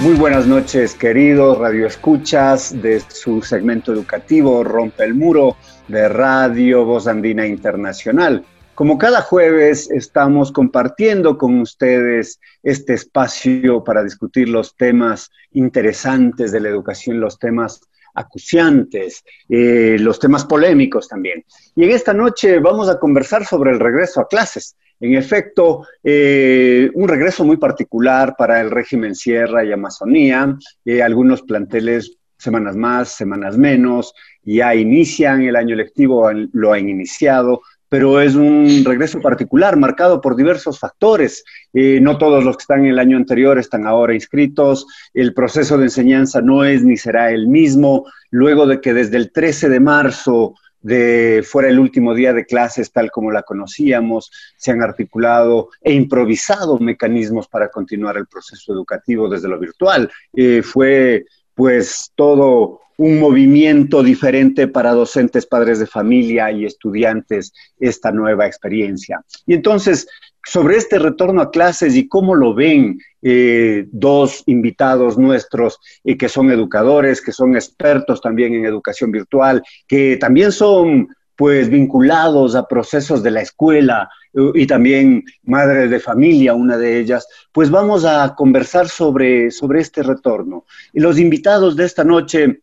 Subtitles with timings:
[0.00, 5.56] Muy buenas noches, queridos radioescuchas de su segmento educativo Rompe el Muro
[5.88, 8.44] de Radio Voz Andina Internacional.
[8.76, 16.60] Como cada jueves estamos compartiendo con ustedes este espacio para discutir los temas interesantes de
[16.60, 17.80] la educación, los temas
[18.14, 21.44] acuciantes, eh, los temas polémicos también.
[21.74, 24.76] Y en esta noche vamos a conversar sobre el regreso a clases.
[25.00, 30.56] En efecto, eh, un regreso muy particular para el régimen Sierra y Amazonía.
[30.84, 37.60] Eh, algunos planteles semanas más, semanas menos, ya inician el año lectivo, lo han iniciado,
[37.88, 41.44] pero es un regreso particular marcado por diversos factores.
[41.72, 45.78] Eh, no todos los que están en el año anterior están ahora inscritos, el proceso
[45.78, 49.80] de enseñanza no es ni será el mismo, luego de que desde el 13 de
[49.80, 55.70] marzo de fuera el último día de clases tal como la conocíamos, se han articulado
[55.80, 60.10] e improvisado mecanismos para continuar el proceso educativo desde lo virtual.
[60.34, 61.24] Eh, fue
[61.54, 69.24] pues todo un movimiento diferente para docentes, padres de familia y estudiantes esta nueva experiencia.
[69.46, 70.08] Y entonces,
[70.44, 76.28] sobre este retorno a clases y cómo lo ven eh, dos invitados nuestros eh, que
[76.28, 82.66] son educadores, que son expertos también en educación virtual, que también son pues vinculados a
[82.66, 84.08] procesos de la escuela
[84.54, 90.02] y también madres de familia, una de ellas, pues vamos a conversar sobre, sobre este
[90.02, 90.64] retorno.
[90.92, 92.60] Y los invitados de esta noche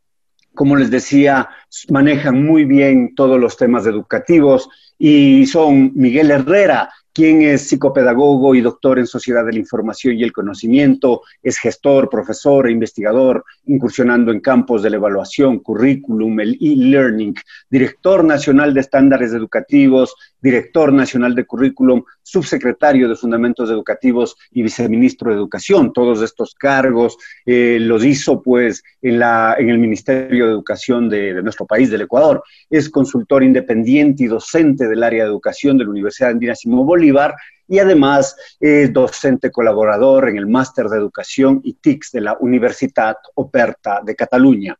[0.56, 1.50] como les decía,
[1.90, 8.62] manejan muy bien todos los temas educativos y son Miguel Herrera, quien es psicopedagogo y
[8.62, 14.34] doctor en Sociedad de la Información y el Conocimiento, es gestor, profesor e investigador, incursionando
[14.34, 17.34] en campos de la evaluación, currículum, el e-learning,
[17.70, 20.14] director nacional de estándares educativos,
[20.46, 25.92] director nacional de currículum, subsecretario de Fundamentos Educativos y viceministro de Educación.
[25.92, 27.18] Todos estos cargos
[27.48, 32.02] eh, los hizo pues en, la, en el Ministerio de Educación de, nuestro país, del
[32.02, 32.44] Ecuador.
[32.70, 37.34] Es consultor independiente y docente del área de educación de la Universidad Andina Simón Bolívar
[37.68, 43.18] y además es docente colaborador en el Máster de Educación y TICS de la Universitat
[43.34, 44.78] Oberta de Cataluña.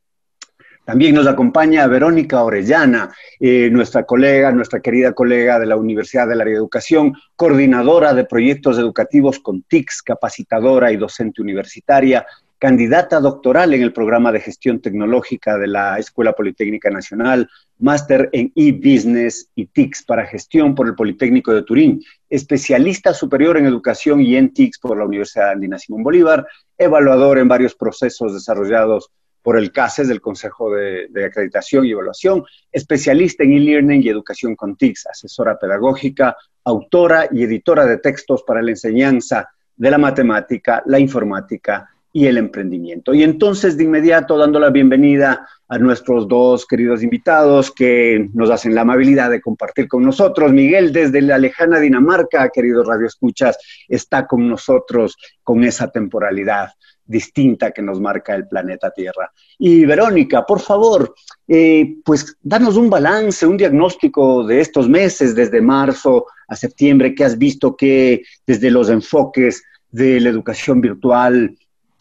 [0.86, 6.42] También nos acompaña Verónica Orellana, eh, nuestra colega, nuestra querida colega de la Universidad del
[6.42, 12.28] Área de Educación, coordinadora de proyectos educativos con TICS, capacitadora y docente universitaria,
[12.60, 18.52] candidata doctoral en el programa de gestión tecnológica de la Escuela Politécnica Nacional, máster en
[18.56, 24.36] e-business y TICS para gestión por el Politécnico de Turín, especialista superior en educación y
[24.36, 26.46] en TICS por la Universidad Andina Simón Bolívar,
[26.78, 29.10] evaluador en varios procesos desarrollados
[29.46, 34.76] por el CASES del Consejo de, Acreditación y Evaluación, especialista en e-learning y educación con
[34.76, 40.98] TICS, asesora pedagógica, autora y editora de textos para la enseñanza de la matemática, la
[40.98, 43.14] informática y el emprendimiento.
[43.14, 48.74] Y entonces, de inmediato, dando la bienvenida a nuestros dos queridos invitados que nos hacen
[48.74, 50.54] la amabilidad de compartir con nosotros.
[50.54, 56.70] Miguel, desde la lejana Dinamarca, queridos radioescuchas, está con nosotros con esa temporalidad
[57.06, 59.32] distinta que nos marca el planeta Tierra.
[59.58, 61.14] Y Verónica, por favor,
[61.48, 67.24] eh, pues danos un balance, un diagnóstico de estos meses, desde marzo a septiembre, que
[67.24, 71.58] has visto que desde los enfoques de la educación virtual,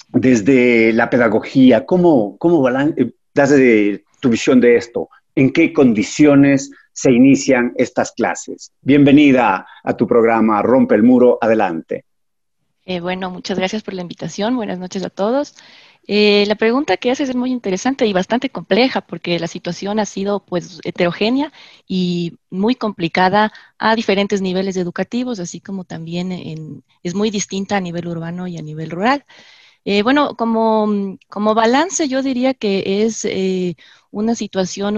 [0.08, 3.52] desde la pedagogía, ¿cómo, cómo eh, das
[4.20, 5.08] tu visión de esto?
[5.34, 8.72] ¿En qué condiciones se inician estas clases?
[8.80, 12.04] Bienvenida a tu programa Rompe el Muro, adelante.
[12.86, 15.54] Eh, bueno, muchas gracias por la invitación, buenas noches a todos.
[16.06, 20.04] Eh, la pregunta que haces es muy interesante y bastante compleja porque la situación ha
[20.04, 21.50] sido pues heterogénea
[21.88, 28.06] y muy complicada a diferentes niveles educativos, así como también es muy distinta a nivel
[28.06, 29.24] urbano y a nivel rural.
[29.86, 33.76] Eh, bueno, como, como, balance yo diría que es eh,
[34.10, 34.94] una situación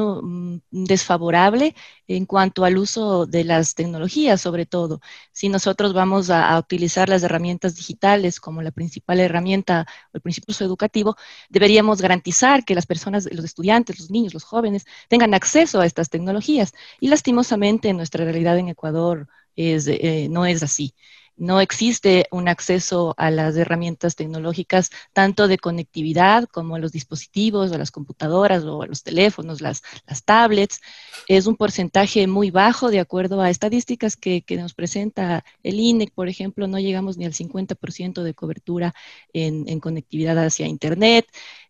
[0.71, 1.75] mm, desfavorable
[2.07, 5.01] en cuanto al uso de las tecnologías, sobre todo.
[5.33, 10.55] Si nosotros vamos a, utilizar las herramientas digitales como la principal herramienta o el principio
[10.65, 11.17] educativo,
[11.49, 16.11] deberíamos garantizar que las personas, los estudiantes, los niños, los jóvenes, tengan acceso a estas
[16.11, 16.73] tecnologías.
[17.01, 20.95] Y lastimosamente en nuestra realidad en Ecuador es, eh, no es así
[21.37, 27.73] no existe un acceso a las herramientas tecnológicas, tanto de conectividad como a los dispositivos,
[27.73, 29.83] a las computadoras o a los teléfonos, las,
[30.25, 30.81] tablets.
[31.29, 36.29] Es un porcentaje muy bajo de acuerdo a estadísticas que, nos presenta el INEC, por
[36.29, 38.95] ejemplo, no llegamos ni al 50% de cobertura
[39.33, 41.27] en, en conectividad hacia Internet.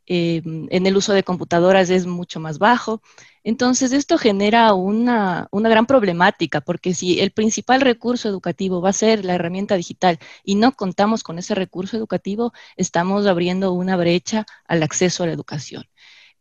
[0.07, 3.03] Eh, en el uso de computadoras es mucho más bajo.
[3.43, 9.25] Entonces, esto genera una, gran problemática, porque si el principal recurso educativo va a ser
[9.25, 14.83] la herramienta digital y no contamos con ese recurso educativo, estamos abriendo una brecha al
[14.83, 15.85] acceso a la educación.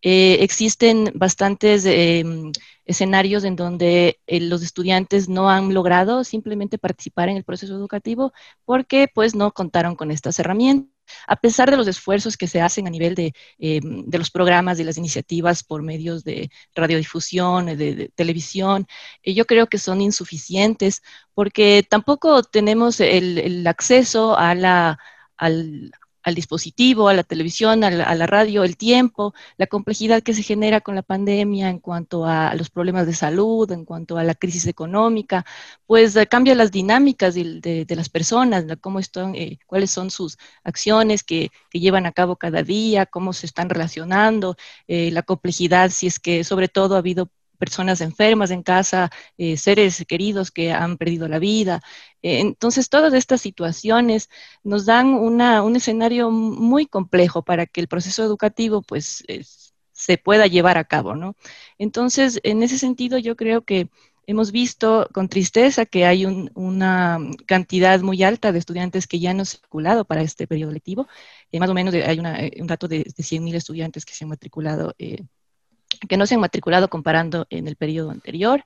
[0.01, 2.51] Eh, existen bastantes em,
[2.85, 8.31] escenarios en donde eh, los estudiantes no han logrado simplemente participar en el proceso educativo
[8.65, 10.94] porque pues no contaron con estas herramientas
[11.27, 13.79] a pesar de los esfuerzos que se hacen a nivel de, eh,
[14.11, 18.87] los programas, y las iniciativas por medios de radiodifusión, de, televisión,
[19.23, 21.01] eh, yo creo que son insuficientes
[21.33, 24.99] porque tampoco tenemos el, acceso a la,
[25.37, 25.91] al,
[26.25, 30.81] al dispositivo, a la televisión, a la, radio, el tiempo, la complejidad que se genera
[30.81, 34.65] con la pandemia en cuanto a los problemas de salud, en cuanto a la crisis
[34.65, 35.45] económica,
[35.85, 41.23] pues eh, cambia las dinámicas de, las personas, cómo están, eh, cuáles son sus acciones
[41.23, 44.55] que, llevan a cabo cada día, cómo se están relacionando,
[44.87, 49.57] eh, la complejidad, si es que sobre todo ha habido personas enfermas en casa, eh,
[49.57, 51.81] seres queridos que han perdido la vida.
[52.21, 54.29] Eh, entonces, todas estas situaciones
[54.63, 59.23] nos dan un escenario muy complejo para que el proceso educativo pues,
[59.91, 61.35] se pueda llevar a cabo, ¿no?
[61.77, 63.89] Entonces, en ese sentido, yo creo que
[64.27, 69.41] hemos visto con tristeza que hay una cantidad muy alta de estudiantes que ya no
[69.41, 71.07] han circulado para este periodo lectivo.
[71.51, 74.93] Eh, más o menos hay un dato de, de 100.000 estudiantes que se han matriculado
[75.99, 78.63] que no se han matriculado comparando en el periodo anterior.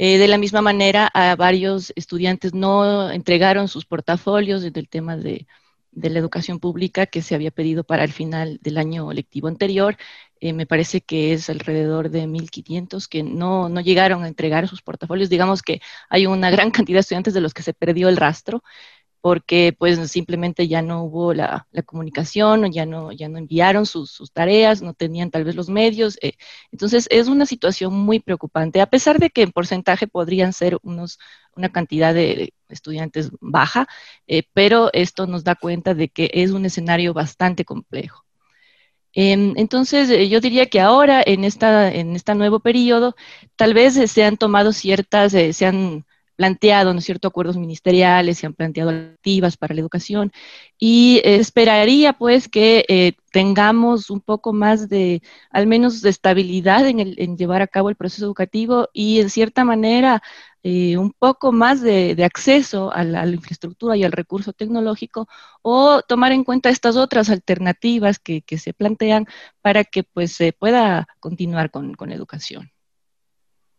[0.00, 5.46] Eh, de la misma manera, a varios estudiantes no entregaron sus portafolios del tema de,
[5.92, 9.96] la educación pública que se había pedido para el final del año lectivo anterior.
[10.40, 14.82] Eh, me parece que es alrededor de 1.500 que no, no llegaron a entregar sus
[14.82, 15.28] portafolios.
[15.30, 18.62] Digamos que hay una gran cantidad de estudiantes de los que se perdió el rastro
[19.20, 24.82] porque pues simplemente ya no hubo la, comunicación, ya no, ya no enviaron sus, tareas,
[24.82, 26.18] no tenían tal vez los medios.
[26.22, 26.34] Eh,
[26.72, 31.18] entonces es una situación muy preocupante, a pesar de que en porcentaje podrían ser unos,
[31.56, 33.88] una cantidad de estudiantes baja,
[34.26, 38.24] eh, pero esto nos da cuenta de que es un escenario bastante complejo.
[39.12, 43.16] Em, entonces, eh, yo diría que ahora, en, esta, en este nuevo periodo,
[43.56, 46.04] tal vez se han tomado ciertas, se han
[46.38, 50.32] planteado, ¿no es cierto?, acuerdos ministeriales, se han planteado activas para la educación
[50.78, 55.20] y esperaría pues que eh, tengamos un poco más de,
[55.50, 59.30] al menos de estabilidad en, el, en llevar a cabo el proceso educativo y en
[59.30, 60.22] cierta manera
[60.62, 65.28] eh, un poco más de, acceso a la, infraestructura y al recurso tecnológico
[65.62, 69.26] o tomar en cuenta estas otras alternativas que, se plantean
[69.60, 72.70] para que pues se pueda continuar con la educación.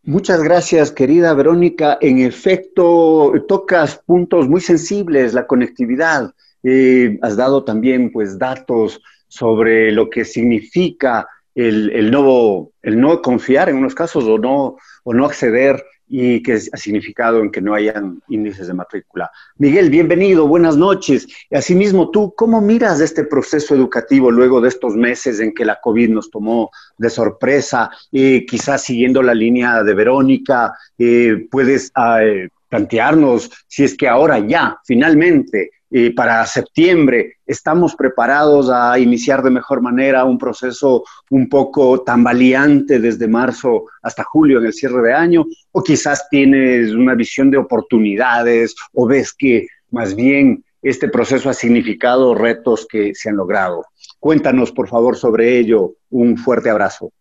[0.09, 1.99] Muchas gracias, querida Verónica.
[2.01, 6.33] En efecto, tocas puntos muy sensibles, la conectividad.
[6.63, 13.21] Eh, has dado también pues datos sobre lo que significa el, el, no, el no
[13.21, 17.61] confiar en unos casos o no, o no acceder y que ha significado en que
[17.61, 19.29] no hayan índices de matrícula.
[19.57, 21.27] Miguel, bienvenido, buenas noches.
[21.51, 26.09] Asimismo, tú, ¿cómo miras este proceso educativo luego de estos meses en que la COVID
[26.09, 27.91] nos tomó de sorpresa?
[28.11, 34.07] Eh, quizás siguiendo la línea de Verónica, eh, puedes ah, eh, plantearnos si es que
[34.07, 41.03] ahora ya, finalmente, eh, para septiembre estamos preparados a iniciar de mejor manera un proceso
[41.31, 46.91] un poco tambaleante desde marzo hasta julio en el cierre de año, o quizás tienes
[46.91, 53.13] una visión de oportunidades o ves que más bien este proceso ha significado retos que
[53.15, 53.83] se han logrado.
[54.19, 55.93] Cuéntanos, por favor, sobre ello.
[56.11, 57.11] Un fuerte abrazo.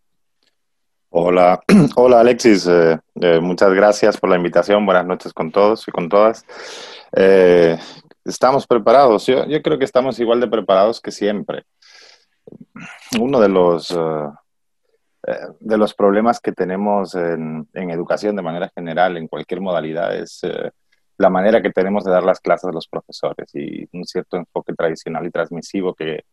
[1.09, 1.59] Hola,
[1.95, 4.85] hola Alexis, eh, eh, muchas gracias por la invitación.
[4.85, 6.45] Buenas noches con todos y con todas.
[8.29, 9.25] Estamos preparados.
[9.25, 11.63] Yo, creo que estamos igual de preparados que siempre.
[13.19, 13.97] uno de los,
[15.59, 20.41] de los problemas que tenemos en, educación de manera general, en cualquier modalidad, es
[21.17, 24.73] la manera que tenemos de dar las clases a los profesores y un cierto enfoque
[24.73, 26.23] tradicional y transmisivo que,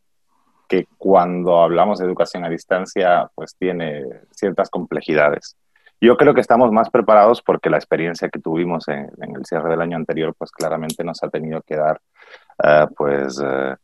[0.68, 5.56] que cuando hablamos de educación a distancia, pues tiene ciertas complejidades.
[6.00, 9.80] Yo creo que estamos más preparados porque la experiencia que tuvimos en, el cierre del
[9.80, 12.00] año anterior, pues claramente nos ha tenido que dar,
[12.62, 13.74] uh, pues, uh,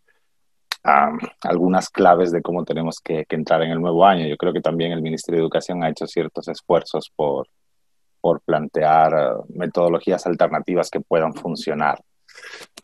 [0.84, 4.26] um, algunas claves de cómo tenemos que, que, entrar en el nuevo año.
[4.26, 7.48] Yo creo que también el Ministerio de Educación ha hecho ciertos esfuerzos por,
[8.20, 11.98] por plantear uh, metodologías alternativas que puedan funcionar.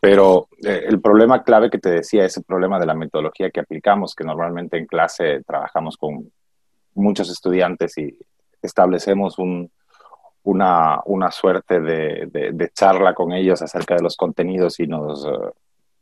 [0.01, 3.61] Pero eh, el problema clave que te decía es el problema de la metodología que
[3.61, 6.31] aplicamos, que normalmente en clase trabajamos con
[6.95, 8.17] muchos estudiantes y
[8.63, 9.71] establecemos un,
[10.45, 15.53] una, una, suerte de, charla con ellos acerca de los contenidos y nos uh,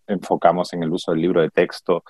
[0.06, 2.04] enfocamos en el uso del libro de texto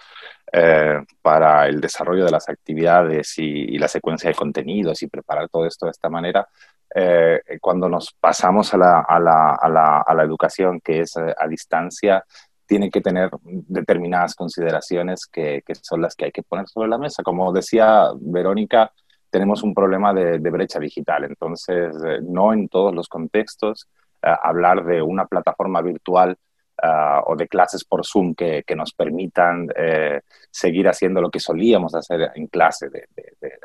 [0.53, 5.49] eh, para el desarrollo de las actividades y, y, la secuencia de contenidos y preparar
[5.49, 6.47] todo esto de esta manera,
[6.95, 11.17] eh, cuando nos pasamos a la, a, la, a, la, a la, educación que es
[11.17, 12.25] eh, a distancia,
[12.67, 16.99] tiene que tener determinadas consideraciones que, que, son las que hay que poner sobre la
[16.99, 17.23] mesa.
[17.23, 18.93] Como decía Verónica,
[19.31, 23.89] tenemos un problema de, brecha digital, entonces eh, no en todos los contextos
[24.23, 26.37] eh, hablar de una plataforma virtual
[26.83, 31.95] Uh, o de clases por Zoom que, nos permitan eh, seguir haciendo lo que solíamos
[31.95, 33.09] hacer en clase, de,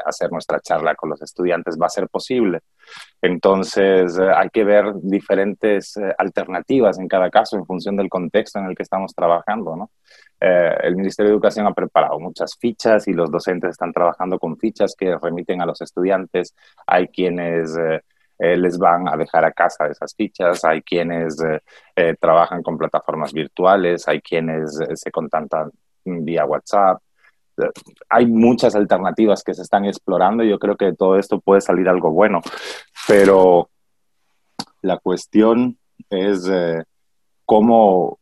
[0.06, 2.62] hacer nuestra charla con los estudiantes, va a ser posible.
[3.22, 8.78] Entonces, hay que ver diferentes alternativas en cada caso en función del contexto en el
[8.78, 9.76] que estamos trabajando.
[9.76, 9.92] ¿no?
[10.42, 14.58] Eh, el Ministerio de Educación ha preparado muchas fichas y los docentes están trabajando con
[14.58, 16.56] fichas que remiten a los estudiantes.
[16.88, 17.78] Hay quienes
[18.44, 21.62] eh, les van a dejar a casa esas fichas, hay quienes eh,
[21.96, 25.70] eh, trabajan con plataformas virtuales, hay quienes se contactan
[26.04, 27.00] vía WhatsApp.
[28.10, 31.62] Hay muchas alternativas que se están explorando y yo creo que de todo esto puede
[31.62, 32.42] salir algo bueno,
[33.08, 33.70] pero
[34.82, 35.78] la cuestión
[36.10, 36.50] es
[37.46, 38.18] cómo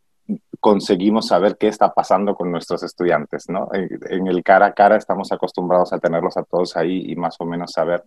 [0.60, 3.70] conseguimos saber qué está pasando con nuestros estudiantes, ¿no?
[3.74, 7.46] En, el cara a cara estamos acostumbrados a tenerlos a todos ahí y más o
[7.46, 8.04] menos saber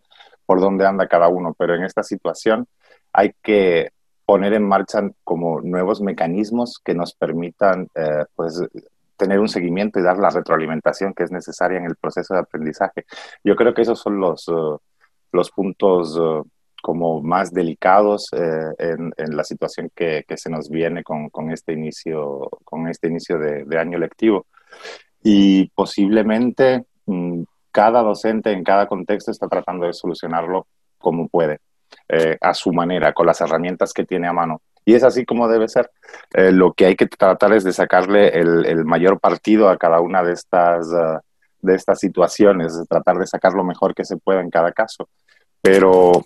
[0.47, 2.67] por dónde anda cada uno, pero en esta situación
[3.13, 3.91] hay que
[4.25, 8.63] poner en marcha como nuevos mecanismos que nos permitan eh, pues
[9.17, 13.05] tener un seguimiento y dar la retroalimentación que es necesaria en el proceso de aprendizaje.
[13.45, 14.79] Yo creo que esos son los, uh,
[15.33, 16.45] los puntos uh,
[16.83, 21.51] como más delicados eh, en, en, la situación que, que, se nos viene con, con,
[21.51, 24.47] este inicio, con este inicio de, de año lectivo.
[25.23, 30.67] Y posiblemente mm, cada docente en cada contexto está tratando de solucionarlo
[30.99, 31.61] como puede,
[32.09, 34.61] eh, a su manera, con las herramientas que tiene a mano.
[34.85, 35.91] Y es así como debe ser.
[36.35, 40.01] Eh, lo que hay que tratar es de sacarle el, el mayor partido a cada
[40.01, 41.21] una de estas, uh,
[41.61, 45.09] de estas situaciones, de tratar de sacar lo mejor que se pueda en cada caso.
[45.61, 46.25] Pero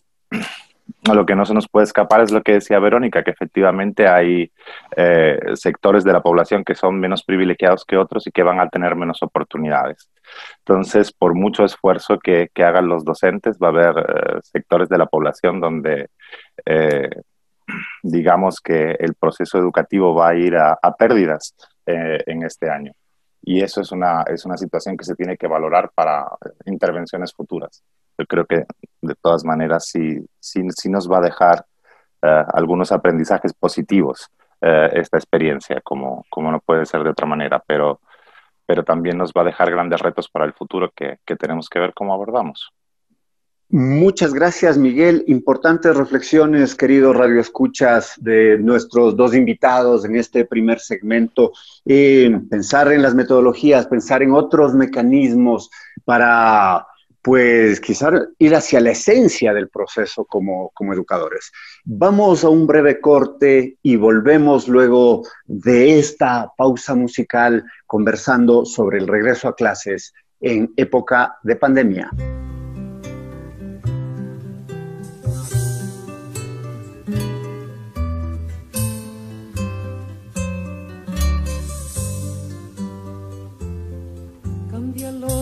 [1.14, 4.50] lo que no se nos puede escapar es lo que decía Verónica, que efectivamente hay
[4.97, 8.68] eh, sectores de la población que son menos privilegiados que otros y que van a
[8.68, 10.11] tener menos oportunidades.
[10.59, 15.06] Entonces, por mucho esfuerzo que, hagan los docentes, va a haber eh, sectores de la
[15.06, 16.09] población donde,
[16.64, 17.11] eh,
[18.02, 21.54] digamos que el proceso educativo va a ir a, a pérdidas
[21.88, 22.92] en este año.
[23.42, 26.26] Y eso es una, es una situación que se tiene que valorar para
[26.64, 27.85] intervenciones futuras.
[28.18, 28.64] Yo creo que
[29.02, 31.64] de todas maneras sí, sí, sí nos va a dejar
[32.23, 34.28] uh, algunos aprendizajes positivos
[34.62, 38.00] uh, esta experiencia, como, como no puede ser de otra manera, pero,
[38.64, 41.78] pero también nos va a dejar grandes retos para el futuro que, que tenemos que
[41.78, 42.73] ver cómo abordamos.
[43.68, 45.25] Muchas gracias, Miguel.
[45.26, 51.50] Importantes reflexiones, queridos radioescuchas, de nuestros dos invitados en este primer segmento.
[51.85, 55.68] Eh, pensar en las metodologías, pensar en otros mecanismos
[56.04, 56.87] para
[57.26, 61.50] pues quizás ir hacia la esencia del proceso como, como, educadores.
[61.85, 69.09] Vamos a un breve corte y volvemos luego de esta pausa musical conversando sobre el
[69.09, 72.12] regreso a clases en época de pandemia.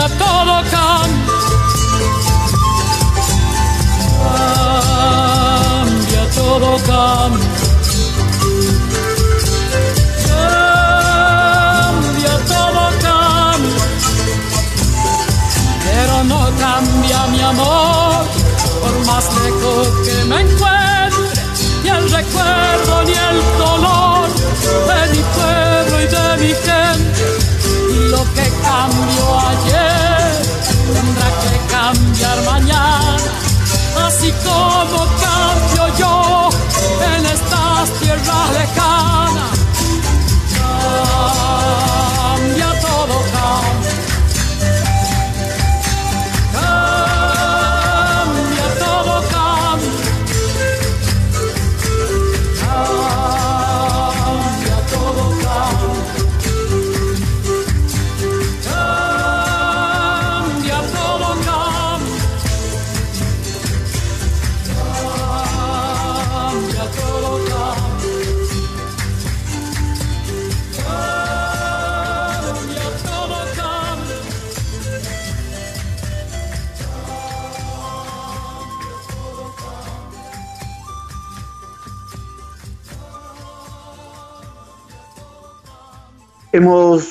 [0.00, 1.32] todo, cambia.
[5.84, 6.78] Cambia todo.
[6.86, 7.71] Cambia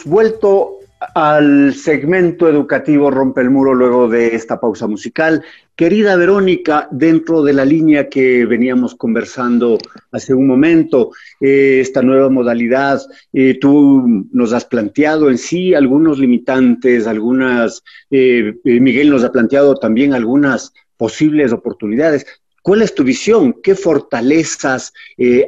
[0.06, 0.80] Vuelto
[1.14, 5.44] al segmento educativo Rompe el Muro luego de esta pausa musical.
[5.76, 9.78] Querida Verónica, dentro de la línea que veníamos conversando
[10.12, 13.02] hace un momento, eh, esta nueva modalidad,
[13.34, 19.76] eh, tú nos has planteado en sí algunos limitantes, algunas, eh, Miguel nos ha planteado
[19.76, 22.26] también algunas posibles oportunidades.
[22.64, 23.58] ¿Cuál es tu visión?
[23.62, 24.92] ¿Qué fortalezas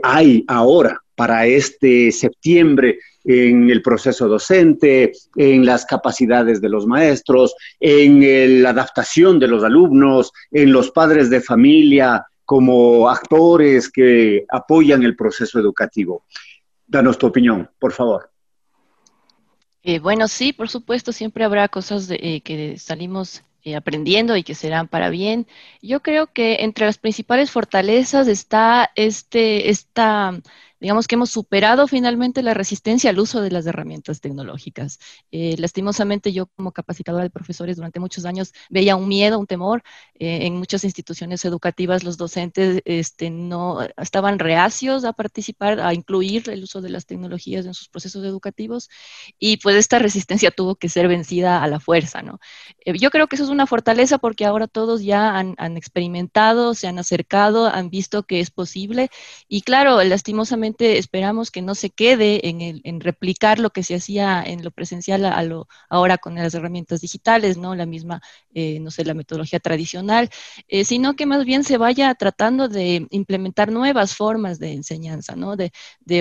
[0.04, 7.56] hay ahora para este septiembre en el proceso docente, en las capacidades de los maestros,
[7.80, 14.46] en eh, la adaptación de los alumnos, en los padres de familia como actores que
[14.50, 16.26] apoyan el proceso educativo?
[16.86, 18.30] Danos tu opinión, por favor.
[19.84, 24.44] Eh, bueno, sí, por supuesto, siempre habrá cosas de, eh, que salimos eh, aprendiendo y
[24.44, 25.46] que serán para bien.
[25.82, 30.40] Yo creo que entre las principales fortalezas está este, esta,
[30.84, 35.00] digamos que hemos superado finalmente la resistencia al uso de las herramientas tecnológicas.
[35.32, 39.82] Eh, lastimosamente yo como capacitadora de profesores durante muchos años veía un miedo, un temor.
[40.20, 46.50] Eh, en muchas instituciones educativas los docentes este, no estaban reacios a participar, a incluir
[46.50, 48.90] el uso de las tecnologías en sus procesos educativos
[49.40, 52.22] y pues esta resistencia tuvo que ser vencida a la fuerza.
[52.24, 52.40] ¿no?
[52.84, 56.74] Eh, yo creo que eso es una fortaleza porque ahora todos ya han, han experimentado,
[56.74, 59.10] se han acercado, han visto que es posible
[59.48, 64.64] y claro, lastimosamente esperamos que no se quede en, replicar lo que se hacía en
[64.64, 67.76] lo presencial a, lo, ahora con las herramientas digitales, ¿no?
[67.76, 68.22] La misma,
[68.54, 70.30] eh, no sé, la metodología tradicional,
[70.68, 75.56] eh, sino que más bien se vaya tratando de implementar nuevas formas de enseñanza, ¿no?
[75.56, 75.72] De,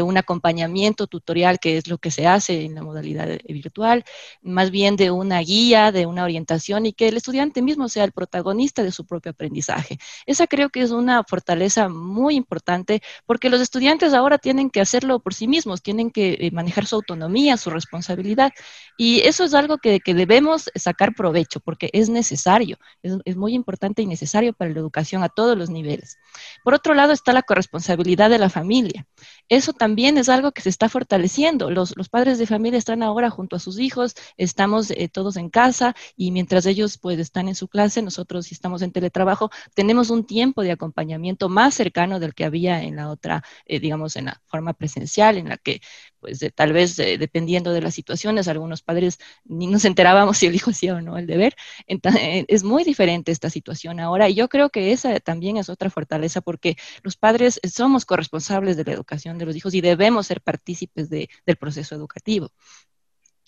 [0.03, 4.05] un acompañamiento tutorial, que es lo que se hace en la modalidad virtual,
[4.41, 8.12] más bien de una guía, de una orientación y que el estudiante mismo sea el
[8.12, 9.99] protagonista de su propio aprendizaje.
[10.27, 15.20] Esa creo que es una fortaleza muy importante porque los estudiantes ahora tienen que hacerlo
[15.20, 18.52] por sí mismos, tienen que eh, manejar su autonomía, su responsabilidad.
[18.98, 24.07] Y eso es algo que, debemos sacar provecho porque es necesario, es, muy importante y
[24.07, 26.18] necesario para la educación a todos los niveles.
[26.62, 29.07] Por otro lado está la corresponsabilidad de la familia.
[29.48, 31.70] Eso también es algo que se está fortaleciendo.
[31.70, 35.94] Los, padres de familia están ahora junto a sus hijos, estamos eh, todos en casa
[36.16, 40.26] y mientras ellos pues están en su clase, nosotros si estamos en teletrabajo, tenemos un
[40.26, 44.43] tiempo de acompañamiento más cercano del que había en la otra, eh, digamos, en la
[44.47, 45.81] forma presencial, en la que,
[46.21, 50.55] pues, tal vez eh, dependiendo de las situaciones, algunos padres ni nos enterábamos si el
[50.55, 51.55] hijo hacía o no el deber.
[51.87, 55.69] Entonces, eh, es muy diferente esta situación ahora y yo creo que esa también es
[55.69, 60.27] otra fortaleza porque los padres somos corresponsables de la educación de los hijos y debemos
[60.27, 62.51] ser partícipes del proceso educativo.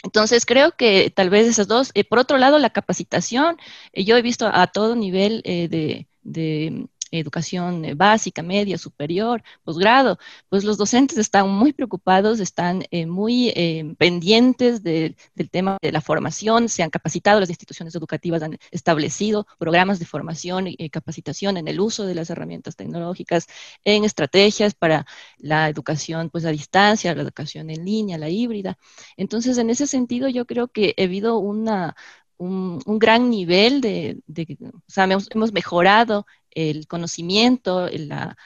[0.03, 1.91] Entonces, creo que tal vez esas dos.
[1.95, 3.57] Eh, por otro lado, la capacitación.
[3.95, 6.07] yo he visto a todo nivel de,
[7.18, 13.50] educación eh, básica, media, superior, posgrado, pues los docentes están muy preocupados, están eh, muy
[13.50, 15.16] eh, pendientes del
[15.50, 20.66] tema de la formación, se han capacitado, las instituciones educativas han establecido programas de formación
[20.68, 23.46] y capacitación en el uso de las herramientas tecnológicas,
[23.85, 25.07] en estrategias para
[25.38, 28.79] la educación pues a distancia, la educación en línea, la híbrida.
[29.16, 31.96] Entonces, en ese sentido, yo creo que ha habido una,
[32.38, 34.20] un, gran nivel de,
[34.62, 38.37] o sea, hemos, mejorado el conocimiento, la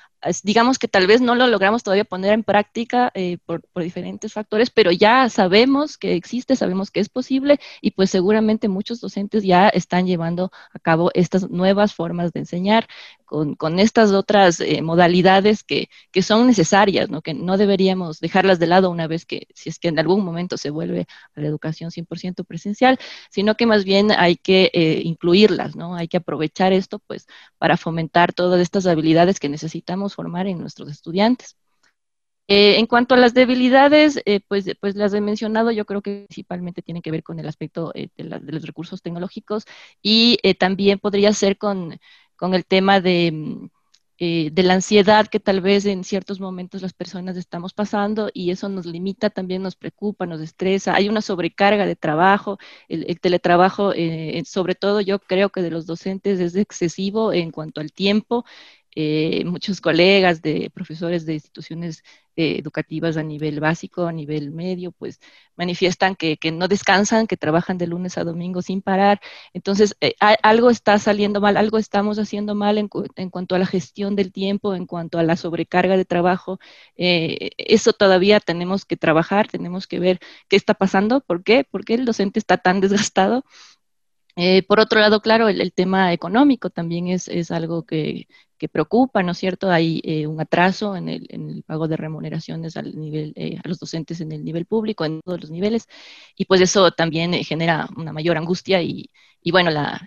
[0.43, 4.71] digamos que tal vez no lo logramos todavía poner en práctica eh, por, diferentes factores,
[4.71, 9.69] pero ya sabemos que existe, sabemos que es posible y pues seguramente muchos docentes ya
[9.69, 12.89] están llevando a cabo estas nuevas formas de enseñar
[13.29, 15.89] con, estas otras eh, modalidades que,
[16.23, 17.23] son necesarias, ¿no?
[17.23, 20.57] que no deberíamos dejarlas de lado una vez que, si es que en algún momento
[20.57, 22.99] se vuelve a la educación 100% presencial,
[23.31, 25.95] sino que más bien hay que eh, incluirlas, ¿no?
[25.95, 27.27] hay que aprovechar esto pues
[27.59, 31.57] para fomentar todas estas habilidades que necesitamos formar en nuestros estudiantes.
[32.51, 36.25] Eh, en cuanto a las debilidades, eh, pues, pues las he mencionado, yo creo que
[36.27, 39.65] principalmente tiene que ver con el aspecto eh, de, los recursos tecnológicos
[40.01, 41.99] y también podría ser con,
[42.37, 43.69] con el tema de, mm,
[44.19, 48.71] de, la ansiedad que tal vez en ciertos momentos las personas estamos pasando y eso
[48.71, 50.95] nos limita, también nos preocupa, nos estresa.
[50.95, 53.93] Hay una sobrecarga de trabajo, el, el teletrabajo,
[54.47, 58.47] sobre todo yo creo que de los docentes es excesivo en cuanto al tiempo
[59.01, 62.03] eh, muchos colegas de profesores de instituciones
[62.35, 65.21] eh, educativas a nivel básico, a nivel medio, pues
[65.55, 69.21] manifiestan que, no descansan, que trabajan de lunes a domingo sin parar.
[69.53, 74.17] Entonces, eh, algo está saliendo mal, algo estamos haciendo mal en, cuanto a la gestión
[74.17, 76.59] del tiempo, en cuanto a la sobrecarga de trabajo.
[76.97, 81.63] eso todavía tenemos que trabajar, tenemos que ver qué está pasando, ¿por qué?
[81.63, 82.81] ¿Por qué el docente está tan
[83.13, 83.45] desgastado?
[84.69, 88.29] Por otro lado, claro, el, tema económico también es, algo que,
[88.73, 89.71] preocupa, ¿no es cierto?
[89.71, 94.21] Hay eh, un atraso en el, pago de remuneraciones al nivel, eh, a los docentes
[94.21, 95.89] en el nivel público, en todos los niveles,
[96.37, 99.11] y pues eso también eh, genera una mayor angustia y,
[99.51, 100.07] bueno, la,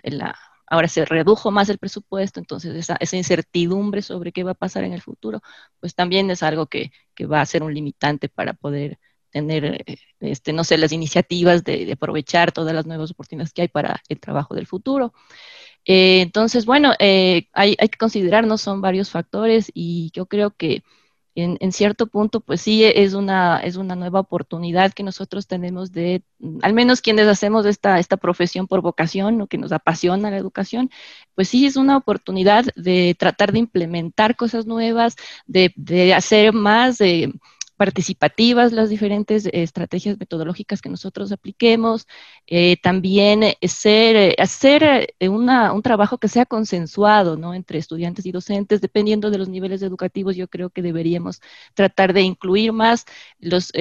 [0.66, 4.84] ahora se redujo más el presupuesto, entonces esa, esa, incertidumbre sobre qué va a pasar
[4.84, 5.40] en el futuro,
[5.80, 6.90] pues también es algo que
[7.30, 8.98] va a ser un limitante para poder
[9.32, 9.84] tener,
[10.20, 14.02] este, no sé, las iniciativas de, de aprovechar todas las nuevas oportunidades que hay para
[14.08, 15.12] el trabajo del futuro.
[15.84, 18.58] Eh, entonces, bueno, eh, hay, hay, que considerar, ¿no?
[18.58, 20.82] Son varios factores y yo creo que
[21.34, 26.22] en, cierto punto, pues sí, es una, es una nueva oportunidad que nosotros tenemos de,
[26.38, 30.36] mm, al menos quienes hacemos esta, esta profesión por vocación o que nos apasiona la
[30.36, 30.90] educación,
[31.34, 35.16] pues sí es una oportunidad de tratar de implementar cosas nuevas,
[35.46, 37.32] de, de hacer más, de
[37.76, 42.06] participativas las diferentes estrategias metodológicas que nosotros apliquemos,
[42.46, 47.54] eh, también ser, hacer un trabajo que sea consensuado ¿no?
[47.54, 51.40] entre estudiantes y docentes, dependiendo de los niveles educativos, yo creo que deberíamos
[51.74, 53.04] tratar de incluir más
[53.38, 53.72] los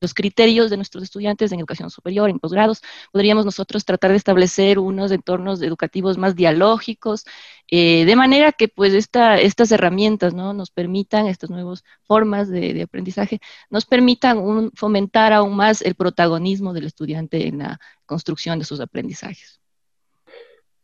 [0.00, 2.82] los criterios de nuestros estudiantes en educación superior, en posgrados,
[3.12, 7.24] podríamos nosotros tratar de establecer unos entornos educativos más dialógicos,
[7.68, 10.52] eh, de manera que pues esta, estas herramientas ¿no?
[10.52, 16.86] nos permitan, estas nuevas formas de, aprendizaje, nos permitan fomentar aún más el protagonismo del
[16.86, 19.60] estudiante en la construcción de sus aprendizajes.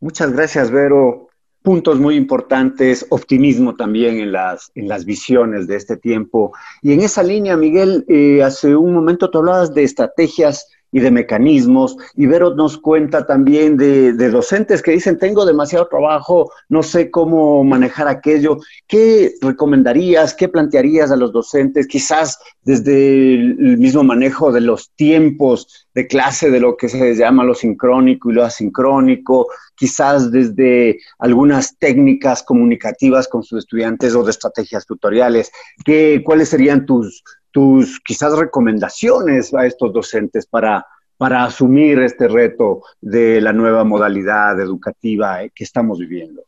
[0.01, 1.32] Muchas gracias, Vero
[1.62, 6.53] puntos muy importantes, optimismo también en las, en las visiones de este tiempo.
[6.83, 11.11] Y en esa línea, Miguel, eh, hace un momento tú hablabas de estrategias y de
[11.11, 11.96] mecanismos.
[12.14, 18.07] Ibero nos cuenta también de, docentes que dicen, tengo demasiado trabajo, no sé cómo manejar
[18.09, 18.59] aquello.
[18.87, 25.88] ¿Qué recomendarías, qué plantearías a los docentes, quizás desde el mismo manejo de los tiempos
[25.94, 31.76] de clase, de lo que se llama lo sincrónico y lo asincrónico, quizás desde algunas
[31.78, 35.50] técnicas comunicativas con sus estudiantes o de estrategias tutoriales?
[35.85, 40.85] ¿Qué, ¿Cuáles serían tus tus quizás recomendaciones a estos docentes para,
[41.17, 46.43] para asumir este reto de la nueva modalidad educativa eh, que estamos viviendo?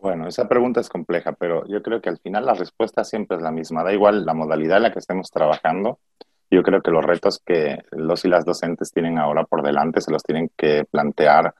[0.00, 3.42] Bueno, esa pregunta es compleja, pero yo creo que al final la respuesta siempre es
[3.42, 3.82] la misma.
[3.82, 5.98] Da igual la modalidad en la que estemos trabajando.
[6.50, 10.12] Yo creo que los retos que los y las docentes tienen ahora por delante se
[10.12, 11.54] los tienen que plantear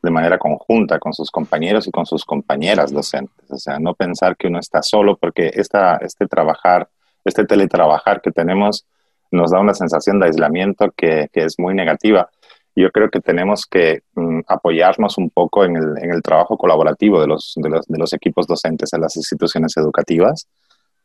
[0.00, 3.50] de manera conjunta con sus compañeros y con sus compañeras docentes.
[3.50, 6.88] O sea, no pensar que uno está solo, porque esta, este trabajar
[7.28, 8.86] este teletrabajar que tenemos
[9.30, 12.28] nos da una sensación de aislamiento que, es muy negativa.
[12.74, 17.54] Yo creo que tenemos que mm, apoyarnos un poco en el, trabajo colaborativo de los,
[17.56, 20.46] de los, equipos docentes en las instituciones educativas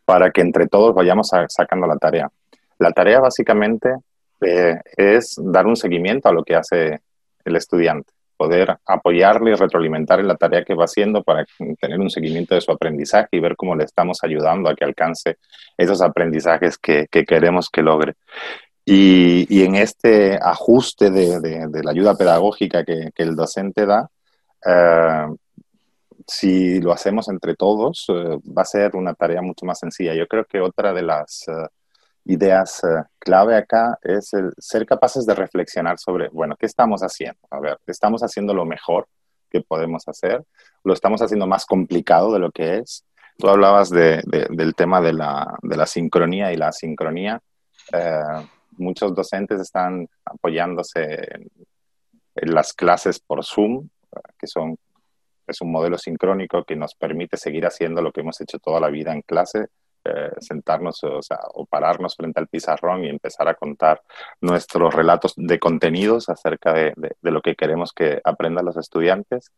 [0.06, 2.32] para que entre todos vayamos sacando la tarea.
[2.80, 3.96] La tarea básicamente
[4.42, 7.02] eh, es dar un seguimiento a lo que hace
[7.44, 11.46] el estudiante poder apoyarle y retroalimentar en la tarea que va haciendo para
[11.80, 15.38] tener un seguimiento de su aprendizaje y ver cómo le estamos ayudando a que alcance
[15.78, 18.16] esos aprendizajes que, queremos que logre.
[18.86, 24.10] Y, en este ajuste de, la ayuda pedagógica que, el docente da,
[24.66, 25.28] eh,
[26.28, 30.14] si lo hacemos entre todos, eh, va a ser una tarea mucho más sencilla.
[30.14, 31.46] Yo creo que otra de las...
[31.48, 31.68] Eh,
[32.26, 37.40] ideas eh, clave acá es ser capaces de reflexionar sobre, bueno, ¿qué estamos haciendo?
[37.50, 39.08] A ver, ¿estamos haciendo lo mejor
[39.50, 40.44] que podemos hacer?
[40.84, 43.06] ¿Lo estamos haciendo más complicado de lo que es?
[43.38, 47.42] Tú hablabas de, del tema de la, de la, sincronía y la asincronía.
[47.92, 51.50] Eh, muchos docentes están apoyándose en,
[52.36, 53.90] en, las clases por Zoom,
[54.38, 54.78] que son,
[55.48, 58.90] es un modelo sincrónico que nos permite seguir haciendo lo que hemos hecho toda la
[58.90, 59.68] vida en clase,
[60.06, 64.02] eh, sentarnos o, pararnos frente al pizarrón y empezar a contar
[64.42, 69.52] nuestros relatos de contenidos acerca de, de, lo que queremos que aprendan los estudiantes.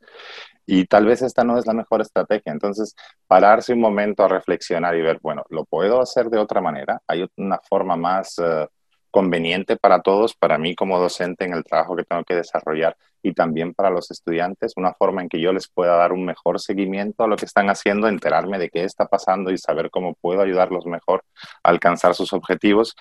[0.66, 2.52] Y tal vez esta no es la mejor estrategia.
[2.52, 2.96] Entonces,
[3.28, 7.02] pararse un momento a reflexionar y ver, bueno, ¿lo puedo hacer de otra manera?
[7.08, 8.38] ¿Hay una forma más...
[8.40, 8.68] Eh,
[9.16, 13.34] conveniente para todos, para mí como docente en el trabajo que tengo que desarrollar y
[13.34, 17.24] también para los estudiantes, una forma en que yo les pueda dar un mejor seguimiento
[17.24, 20.86] a lo que están haciendo, enterarme de qué está pasando y saber cómo puedo ayudarlos
[20.86, 21.24] mejor
[21.64, 22.96] a alcanzar sus objetivos.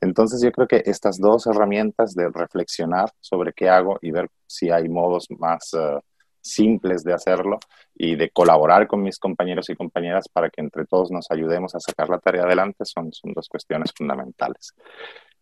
[0.00, 4.70] Entonces yo creo que estas dos herramientas de reflexionar sobre qué hago y ver si
[4.70, 5.74] hay modos más...
[5.74, 6.00] Eh,
[6.46, 7.58] simples de hacerlo
[7.94, 11.80] y de colaborar con mis compañeros y compañeras para que entre todos nos ayudemos a
[11.80, 14.74] sacar la tarea adelante son, son dos cuestiones fundamentales.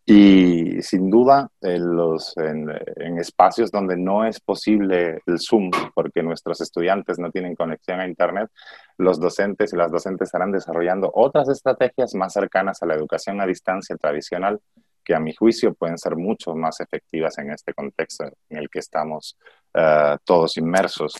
[0.07, 2.69] Y sin duda, en, los, en,
[3.17, 8.51] espacios donde no es posible el Zoom, porque nuestros estudiantes no tienen conexión a Internet,
[8.99, 13.47] los docentes y las docentes estarán desarrollando otras estrategias más cercanas a la educación a
[13.47, 14.59] distancia tradicional,
[15.05, 18.79] que a mi juicio pueden ser mucho más efectivas en este contexto en el que
[18.79, 19.37] estamos
[19.73, 21.13] eh, todos inmersos.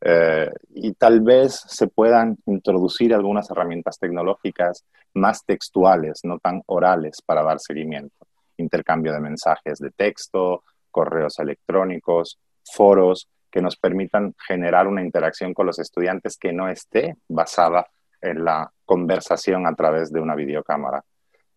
[0.00, 7.22] Eh, y tal vez se puedan introducir algunas herramientas tecnológicas más textuales, no tan orales,
[7.22, 8.26] para dar seguimiento
[8.60, 15.66] intercambio de mensajes de texto, correos electrónicos, foros que nos permitan generar una interacción con
[15.66, 17.88] los estudiantes que no esté basada
[18.20, 21.02] en la conversación a través de una videocámara.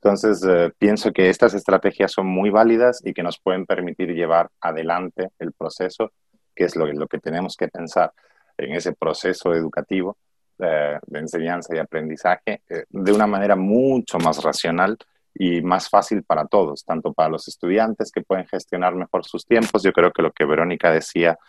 [0.04, 4.50] Entonces, eh, pienso que estas estrategias son muy válidas y que nos pueden permitir llevar
[4.60, 6.12] adelante el proceso,
[6.54, 8.12] que es lo, que tenemos que pensar
[8.58, 10.18] en ese proceso educativo
[10.60, 14.98] eh, de enseñanza y aprendizaje eh, de una manera mucho más racional
[15.34, 19.84] y más fácil para todos, tanto para los estudiantes que pueden gestionar mejor sus tiempos.
[19.84, 21.40] Yo creo que lo que Verónica decía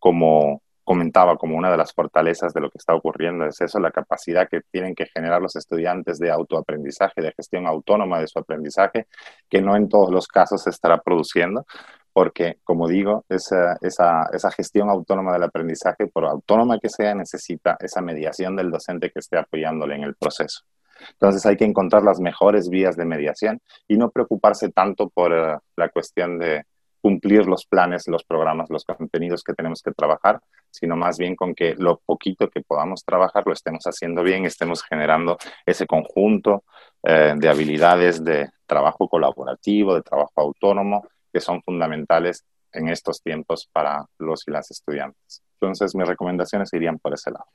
[0.00, 3.92] como, comentaba como una de las fortalezas de lo que está ocurriendo es eso, la
[3.92, 9.06] capacidad que tienen que generar los estudiantes de autoaprendizaje, de gestión autónoma de su aprendizaje,
[9.48, 11.64] que no en todos los casos se estará produciendo,
[12.12, 17.76] porque, como digo, esa, esa, esa, gestión autónoma del aprendizaje, por autónoma que sea, necesita
[17.78, 20.62] esa mediación del docente que esté apoyándole en el proceso.
[21.12, 25.60] Entonces hay que encontrar las mejores vías de mediación y no preocuparse tanto por uh,
[25.76, 26.64] la cuestión de
[27.00, 31.54] cumplir los planes, los programas, los contenidos que tenemos que trabajar, sino más bien con
[31.54, 36.64] que lo poquito que podamos trabajar lo estemos haciendo bien, estemos generando ese conjunto
[37.02, 43.68] eh, de habilidades de trabajo colaborativo, de trabajo autónomo, que son fundamentales en estos tiempos
[43.72, 45.42] para los y las estudiantes.
[45.54, 47.46] Entonces, mis recomendaciones irían por ese lado.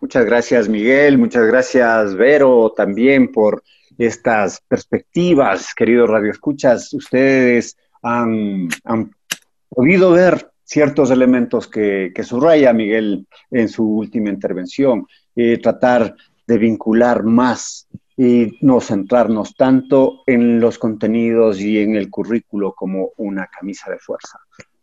[0.00, 1.18] Muchas gracias, Miguel.
[1.18, 3.62] Muchas gracias, Vero, también por
[3.98, 6.92] estas perspectivas, queridos radioescuchas.
[6.92, 8.68] Ustedes han,
[9.68, 16.14] podido ver ciertos elementos que, subraya Miguel en su última intervención, eh, tratar
[16.46, 23.10] de vincular más y no centrarnos tanto en los contenidos y en el currículo como
[23.16, 24.38] una camisa de fuerza.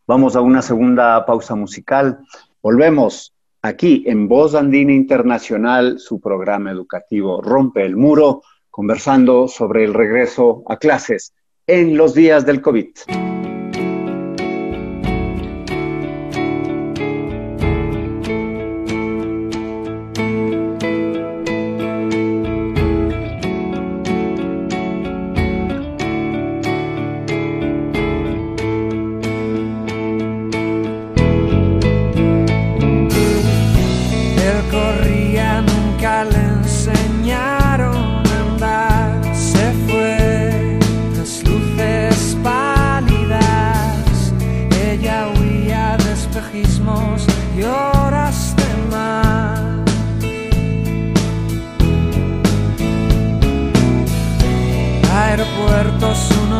[0.08, 2.19] Vamos a una segunda pausa musical.
[2.62, 9.93] Volvemos aquí en Voz Andina Internacional, su programa educativo Rompe el Muro, conversando sobre el
[9.93, 11.34] regreso a clases
[11.67, 13.33] en los días del COVID.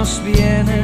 [0.04, 0.83] nos viene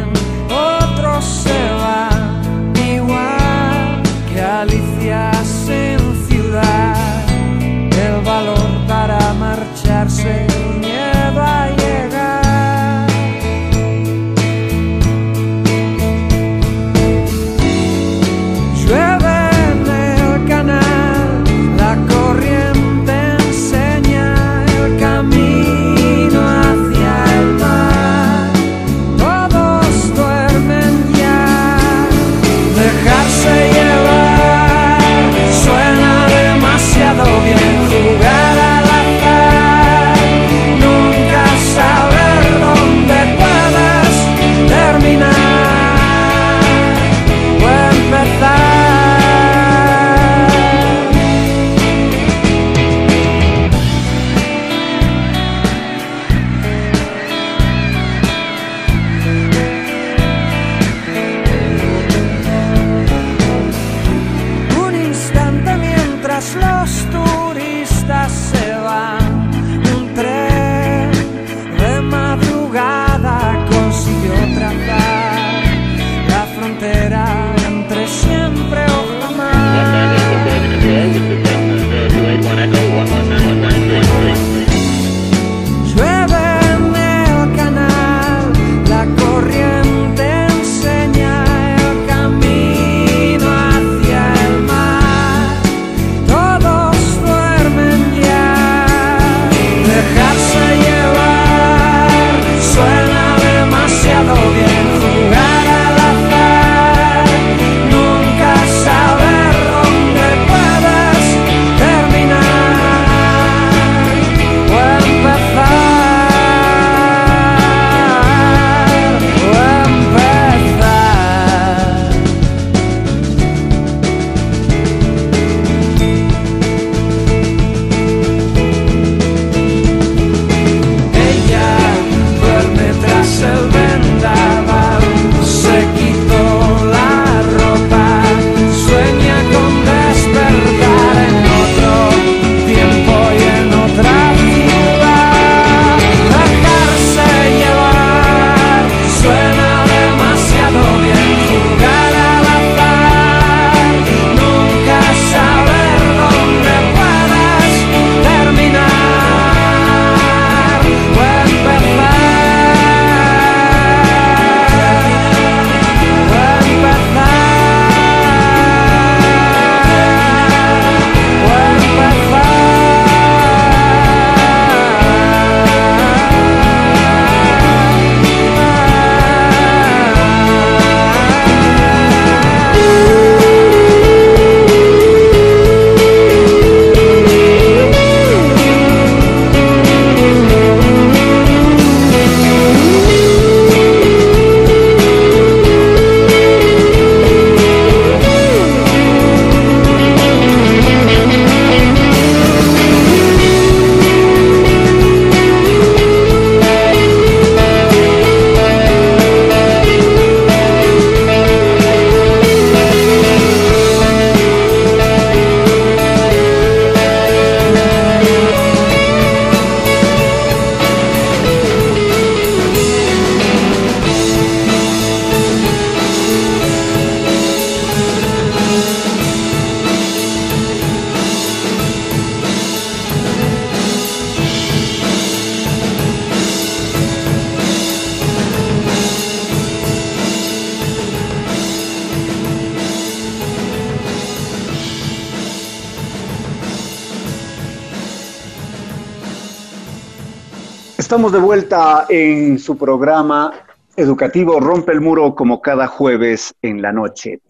[251.32, 253.54] De vuelta en su programa
[253.96, 257.42] educativo Rompe el Muro como cada jueves en la noche.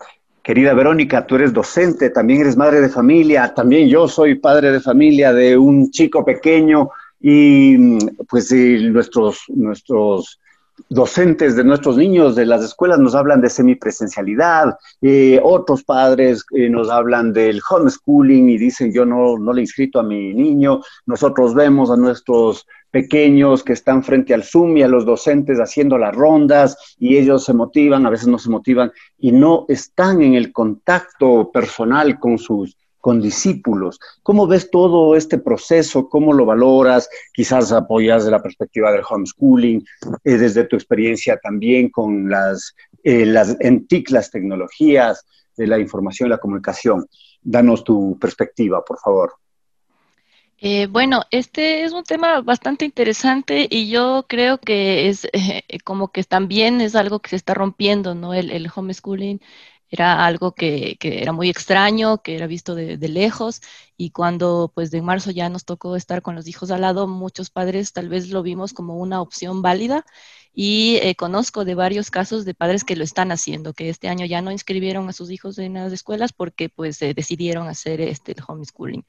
[0.43, 4.81] Querida Verónica, tú eres docente, también eres madre de familia, también yo soy padre de
[4.81, 6.89] familia de un chico pequeño
[7.21, 10.41] y pues nuestros, nuestros
[10.87, 16.69] docentes de nuestros niños de las escuelas nos hablan de semipresencialidad, eh, otros padres eh,
[16.69, 21.53] nos hablan del homeschooling y dicen yo no, no le inscrito a mi niño, nosotros
[21.53, 26.15] vemos a nuestros pequeños que están frente al Zoom y a los docentes haciendo las
[26.15, 30.51] rondas y ellos se motivan, a veces no se motivan y no están en el
[30.51, 32.75] contacto personal con sus
[33.09, 33.99] con discípulos.
[34.21, 36.07] ¿Cómo ves todo este proceso?
[36.07, 37.09] ¿Cómo lo valoras?
[37.33, 39.83] Quizás apoyas de la perspectiva del homeschooling,
[40.23, 43.57] eh, desde tu experiencia también con las, eh, las
[44.29, 45.25] tecnologías
[45.57, 47.07] de la información y la comunicación.
[47.41, 49.33] Danos tu perspectiva, por favor.
[50.59, 56.11] Eh, bueno, este es un tema bastante interesante y yo creo que es eh, como
[56.11, 58.35] que también es algo que se está rompiendo, ¿no?
[58.35, 59.41] El, el homeschooling
[59.89, 63.61] era algo que, que, era muy extraño, que era visto de, lejos
[63.97, 67.49] y cuando pues de marzo ya nos tocó estar con los hijos al lado, muchos
[67.49, 70.05] padres tal vez lo vimos como una opción válida
[70.53, 74.25] y eh, conozco de varios casos de padres que lo están haciendo, que este año
[74.25, 78.33] ya no inscribieron a sus hijos en las escuelas porque pues eh, decidieron hacer este
[78.33, 79.05] el homeschooling.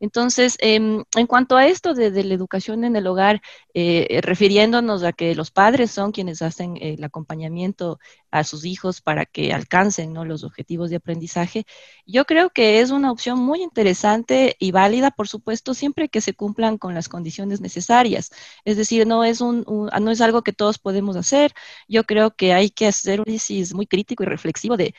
[0.00, 3.42] Entonces, em, en cuanto a esto de, la educación en el hogar,
[3.74, 7.98] eh, refiriéndonos a que los padres son quienes hacen el acompañamiento
[8.30, 11.66] a sus hijos para que alcancen los objetivos de aprendizaje,
[12.06, 16.34] yo creo que es una opción muy interesante y válida, por supuesto, siempre que se
[16.34, 18.30] cumplan con las condiciones necesarias.
[18.64, 21.52] Es decir, no es, un, no es algo que todos podemos hacer.
[21.88, 24.94] Yo creo que hay que hacer un análisis muy crítico y reflexivo de,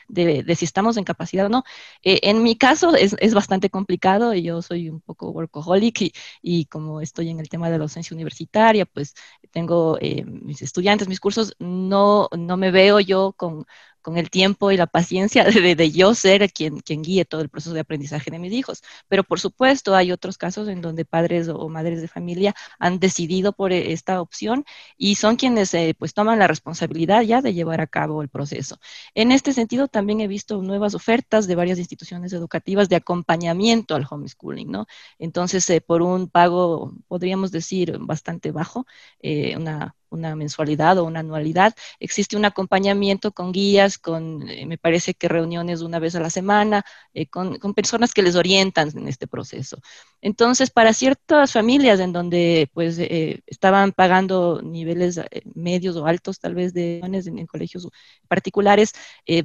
[0.56, 1.64] si estamos en capacidad o no.
[2.04, 7.02] Eh, en mi caso es bastante complicado y yo soy un poco workaholic y, como
[7.02, 9.14] estoy en el tema de la docencia universitaria, pues
[9.52, 13.66] tengo eh, mis estudiantes, mis cursos, no, no me veo yo con,
[14.02, 17.74] con el tiempo y la paciencia de, yo ser quien, quien guíe todo el proceso
[17.74, 18.82] de aprendizaje de mis hijos.
[19.08, 23.54] Pero por supuesto hay otros casos en donde padres o madres de familia han decidido
[23.54, 24.66] por esta opción
[24.98, 28.80] y son quienes eh, pues toman la responsabilidad ya de llevar a cabo el proceso.
[29.16, 34.06] En este sentido también he visto nuevas ofertas de varias instituciones educativas de acompañamiento al
[34.10, 34.86] homeschooling, ¿no?
[35.20, 38.86] Entonces, eh, por un pago, podríamos decir, bastante bajo,
[39.22, 41.74] eh, una una mensualidad o una anualidad.
[42.00, 46.30] Existe un acompañamiento con guías, con, eh, me parece que reuniones una vez a la
[46.30, 46.84] semana,
[47.14, 49.78] eh, con, personas que les orientan en este proceso.
[50.22, 55.20] Entonces, para ciertas familias en donde pues eh, estaban pagando niveles
[55.56, 57.88] medios o altos tal vez de en, en colegios
[58.28, 58.94] particulares,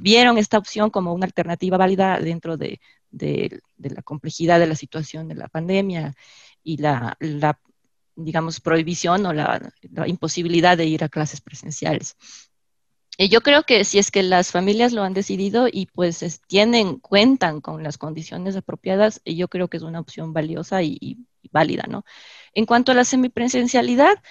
[0.01, 2.79] vieron esta opción como una alternativa válida dentro de,
[3.11, 6.13] de, la complejidad de la situación de la pandemia
[6.63, 7.59] y la, la
[8.17, 9.71] digamos, prohibición o la,
[10.05, 12.17] imposibilidad de ir a clases presenciales.
[13.17, 16.99] Y yo creo que si es que las familias lo han decidido y pues tienen,
[16.99, 22.03] cuentan con las condiciones apropiadas, yo creo que es una opción valiosa y válida, ¿no?
[22.53, 24.21] En cuanto a la semipresencialidad,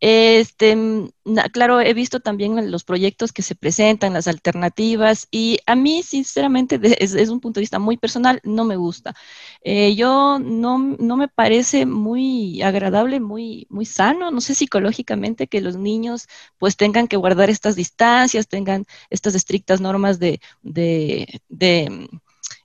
[0.00, 1.08] este, mm,
[1.52, 6.78] claro, he visto también los proyectos que se presentan, las alternativas, y a mí, sinceramente,
[7.02, 9.14] es, un punto de vista muy personal, no me gusta.
[9.62, 15.60] Eh, yo no, no, me parece muy agradable, muy, muy sano, no sé psicológicamente que
[15.60, 16.28] los niños
[16.58, 22.08] pues tengan que guardar estas distancias, tengan estas estrictas normas de, de, de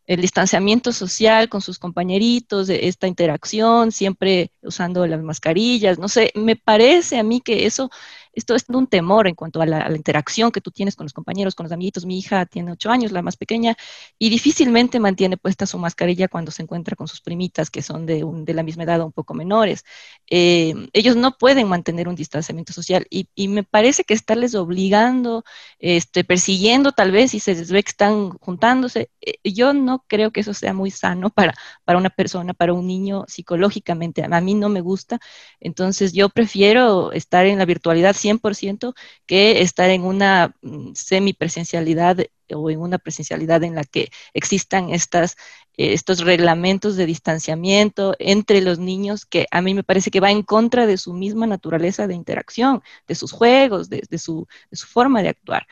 [0.08, 6.56] el distanciamiento social con sus compañeritos, esta interacción, siempre usando las mascarillas, no sé, me
[6.56, 7.90] parece a mí que eso
[8.34, 11.56] esto es un temor en cuanto a la, interacción que tú tienes con los compañeros,
[11.56, 12.06] con los amiguitos.
[12.06, 13.76] Mi hija tiene ocho años, la más pequeña,
[14.18, 18.24] y difícilmente mantiene puesta su mascarilla cuando se encuentra con sus primitas, que son de,
[18.26, 19.84] de la misma edad o un poco menores.
[20.30, 25.44] Eh, ellos no pueden mantener un distanciamiento social y, me parece que estarles obligando,
[25.80, 30.32] este, persiguiendo tal vez, y se les ve que están juntándose, eh, yo no creo
[30.32, 31.54] que eso sea muy sano para,
[31.84, 34.24] para una persona, para un niño psicológicamente.
[34.24, 35.20] A mí no me gusta,
[35.60, 38.94] entonces yo prefiero estar en la virtualidad 100%
[39.26, 42.18] que estar en una mm, semipresencialidad
[42.54, 45.38] o en una presencialidad en la que existan estas,
[45.78, 50.32] eh, estos reglamentos de distanciamiento entre los niños que a mí me parece que va
[50.32, 54.88] en contra de su misma naturaleza de interacción, de sus juegos, de, su, de su,
[54.88, 55.68] forma de actuar.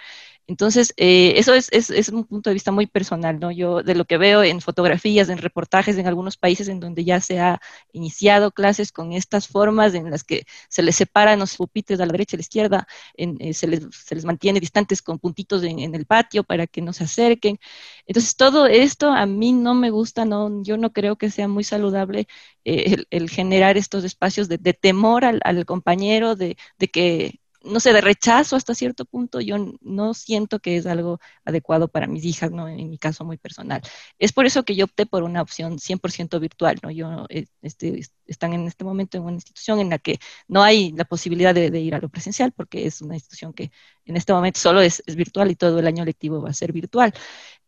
[0.50, 3.52] Entonces, eh, eso es, es, es, un punto de vista muy personal, ¿no?
[3.52, 7.22] Yo de lo que veo en fotografías, en reportajes en algunos países en donde ya
[7.22, 12.00] se ha iniciado clases con estas formas en las que se les separan los pupitres
[12.00, 15.04] a la derecha y a la izquierda, en, eh, se, les, se, les, mantiene distantes
[15.04, 17.60] con puntitos en, el patio para que no se acerquen.
[18.08, 21.64] Entonces, todo esto a mí no me gusta, no, yo no creo que sea muy
[21.64, 22.28] saludable
[22.66, 27.80] eh, el, generar estos espacios de, de temor al, al compañero, de, de que no
[27.80, 32.24] sé, de rechazo hasta cierto punto, yo no siento que es algo adecuado para mis
[32.26, 32.68] hijas, ¿no?
[32.68, 33.82] En mi caso muy personal.
[34.18, 36.92] Es por eso que yo opté por una opción 100% virtual, ¿no?
[36.92, 40.92] Yo, eh, este, están en este momento en una institución en la que no hay
[40.94, 43.72] la posibilidad de, de ir a lo presencial, porque es una institución que
[44.10, 47.14] en este momento solo es, virtual y todo el año lectivo va a ser virtual.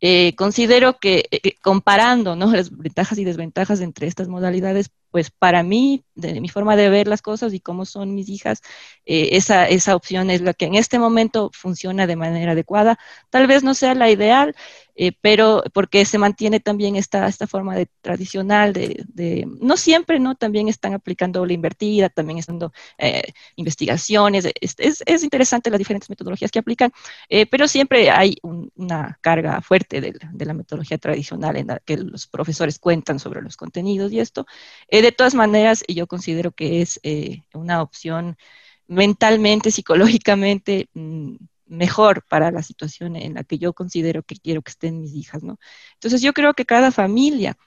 [0.03, 2.51] Eh, considero que eh, comparando ¿no?
[2.51, 7.07] las ventajas y desventajas entre estas modalidades, pues para mí, de mi forma de ver
[7.07, 8.61] las cosas y cómo son mis hijas,
[9.05, 12.97] eh, esa, esa opción es la que en este momento funciona de manera adecuada.
[13.29, 14.55] Tal vez no sea la ideal,
[15.01, 20.19] eh, pero porque se mantiene también esta, esta forma de, tradicional de, de, no siempre,
[20.19, 20.35] ¿no?
[20.35, 22.59] También están aplicando la invertida, también están
[22.99, 26.91] eh, investigaciones, es, es, es, interesante las diferentes metodologías que aplican,
[27.29, 31.79] eh, pero siempre hay un, una carga fuerte de, de, la metodología tradicional en la
[31.79, 34.45] que los profesores cuentan sobre los contenidos y esto.
[34.87, 38.37] Eh, de todas maneras, yo considero que es eh, una opción
[38.87, 41.35] mentalmente, psicológicamente, mmm,
[41.71, 45.43] mejor para la situación en la que yo considero que quiero que estén mis hijas,
[45.43, 45.57] ¿no?
[45.93, 47.57] Entonces yo creo que cada familia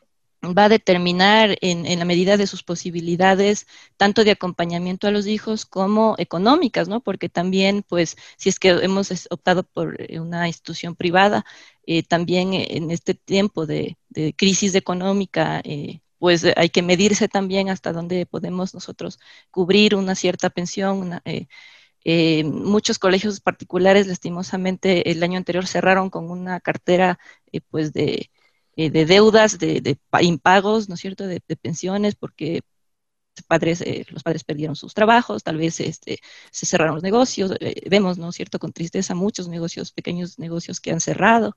[0.43, 5.27] va a determinar en, en, la medida de sus posibilidades, tanto de acompañamiento a los
[5.27, 7.01] hijos como económicas, ¿no?
[7.01, 11.47] Porque también, pues, si es que hemos optado por una institución privada,
[11.87, 17.69] eh, también en este tiempo de, de crisis económica, eh, pues hay que medirse también
[17.69, 19.19] hasta dónde podemos nosotros
[19.51, 21.49] cubrir una cierta pensión, una, eh,
[22.05, 27.19] eh, muchos colegios particulares, lastimosamente, el año anterior cerraron con una cartera
[27.53, 28.31] eh, pues de,
[28.77, 32.63] eh, de, deudas, de, de, impagos, ¿no cierto?, de, pensiones, porque
[33.49, 36.19] padres, eh, los padres perdieron sus trabajos, tal vez este,
[36.51, 40.93] se cerraron los negocios, eh, vemos, ¿no cierto?, con tristeza muchos negocios, pequeños negocios que
[40.93, 41.55] han cerrado.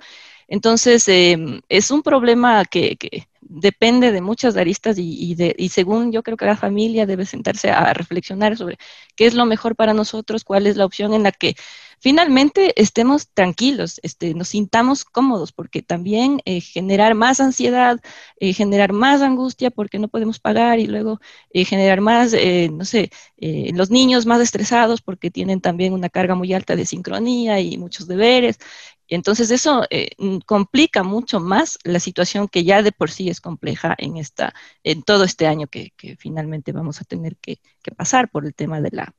[0.48, 2.98] Entonces, eh, es un problema que,
[3.42, 7.72] depende de muchas aristas y, de, y, según yo creo que la familia debe sentarse
[7.72, 8.78] a reflexionar sobre
[9.16, 11.56] qué es lo mejor para nosotros, cuál es la opción en la que
[12.00, 18.00] finalmente estemos tranquilos, este, nos sintamos cómodos, porque también eh, generar más ansiedad,
[18.40, 21.20] eh, generar más angustia porque no podemos pagar y luego
[21.52, 22.34] eh, generar más,
[22.72, 27.60] no sé, los niños más estresados porque tienen también una carga muy alta de sincronía
[27.60, 28.60] y muchos deberes.
[29.08, 30.10] Entonces eso eh,
[30.46, 34.54] complica mucho más la situación que ya de por sí es compleja en esta,
[34.84, 37.60] en todo este año que, finalmente vamos a tener que,
[37.96, 39.16] pasar por el tema de la,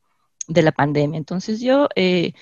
[0.46, 1.16] de la pandemia.
[1.16, 2.32] Entonces yo eh,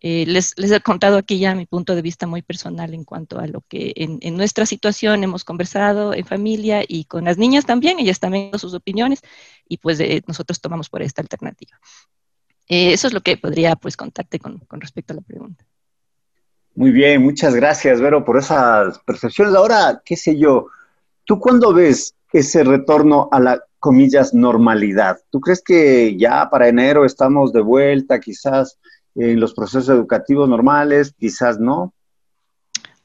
[0.00, 3.46] eh, les, he contado aquí ya mi punto de vista muy personal en cuanto a
[3.46, 8.20] lo que en, nuestra situación hemos conversado en familia y con las niñas también, ellas
[8.20, 9.22] también sus opiniones
[9.68, 11.78] y pues nosotros tomamos por esta alternativa.
[12.66, 15.64] Eso es lo que podría pues contarte con, con, respecto a la pregunta.
[16.78, 19.52] Muy bien, muchas gracias Vero por esas percepciones.
[19.52, 20.68] Ahora, qué sé yo,
[21.24, 25.18] ¿tú cuándo ves ese retorno a la, comillas, normalidad?
[25.28, 28.78] ¿Tú crees que ya para enero estamos de vuelta quizás?
[29.16, 31.92] en los procesos educativos normales, quizás no.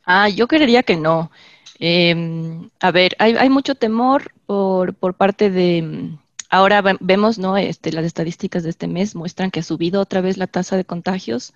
[0.05, 1.31] Ah, yo creería que no.
[1.79, 6.11] Eh, a ver, hay, hay, mucho temor por, por parte de...
[6.51, 7.57] Ahora vemos, ¿no?
[7.57, 10.85] Este, las estadísticas de este mes muestran que ha subido otra vez la tasa de
[10.85, 11.55] contagios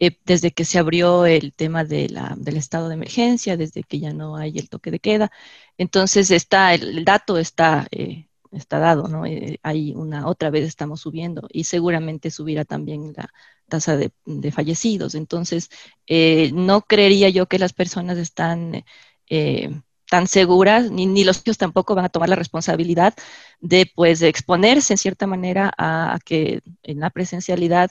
[0.00, 4.00] eh, desde que se abrió el tema de la, del estado de emergencia, desde que
[4.00, 5.30] ya no hay el toque de queda.
[5.78, 9.26] Entonces, está, el, dato está eh, está dado, ¿no?
[9.26, 13.30] Eh, hay una, otra vez estamos subiendo y seguramente subirá también la
[13.68, 14.12] tasa de,
[14.52, 15.14] fallecidos.
[15.14, 15.70] Entonces,
[16.06, 18.84] eh, no creería yo que las personas están
[19.28, 19.70] eh,
[20.08, 23.14] tan seguras, ni, ni, los niños tampoco van a tomar la responsabilidad
[23.60, 27.90] de, pues, exponerse en cierta manera a, a, que en la presencialidad,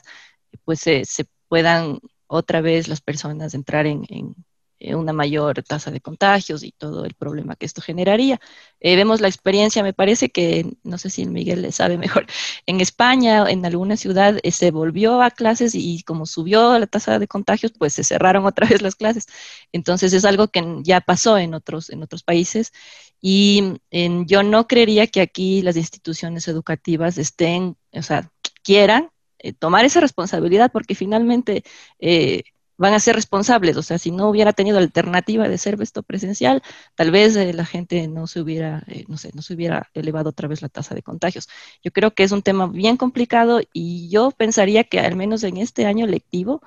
[0.64, 4.34] pues, se, se puedan otra vez las personas entrar en, en
[4.80, 8.40] eh, una mayor tasa de contagios y todo el problema que esto generaría.
[8.80, 12.26] Eh, vemos la experiencia, me parece que, no sé si Miguel sabe mejor,
[12.66, 16.88] en España, en alguna ciudad, eh, se volvió a clases y, y, como subió la
[16.88, 19.26] tasa de contagios, pues se cerraron otra vez las clases.
[19.70, 22.72] Entonces es algo que ya pasó en otros, en otros países
[23.20, 28.28] y en, yo no creería que aquí las instituciones educativas estén, o sea,
[28.64, 29.10] quieran
[29.44, 31.64] eh, tomar esa responsabilidad porque finalmente
[31.98, 32.42] eh,
[32.76, 33.76] van a ser responsables.
[33.76, 36.62] O sea, si no hubiera tenido alternativa de ser esto presencial,
[36.94, 40.30] tal vez eh, la gente no se hubiera, eh, no sé, no se hubiera elevado
[40.30, 41.48] otra vez la tasa de contagios.
[41.82, 45.58] Yo creo que es un tema bien complicado y yo pensaría que al menos en
[45.58, 46.62] este año lectivo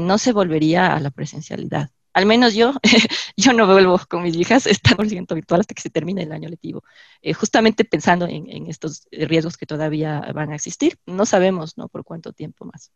[0.00, 1.90] no se volvería a la presencialidad.
[2.14, 2.72] Al menos yo,
[3.36, 6.48] yo no vuelvo con mis hijas, están por virtual hasta que se termine el año
[6.48, 6.82] lectivo,
[7.22, 10.98] eh, justamente pensando en, en, estos riesgos que todavía van a existir.
[11.06, 11.88] No sabemos ¿no?
[11.88, 12.92] por cuánto tiempo más.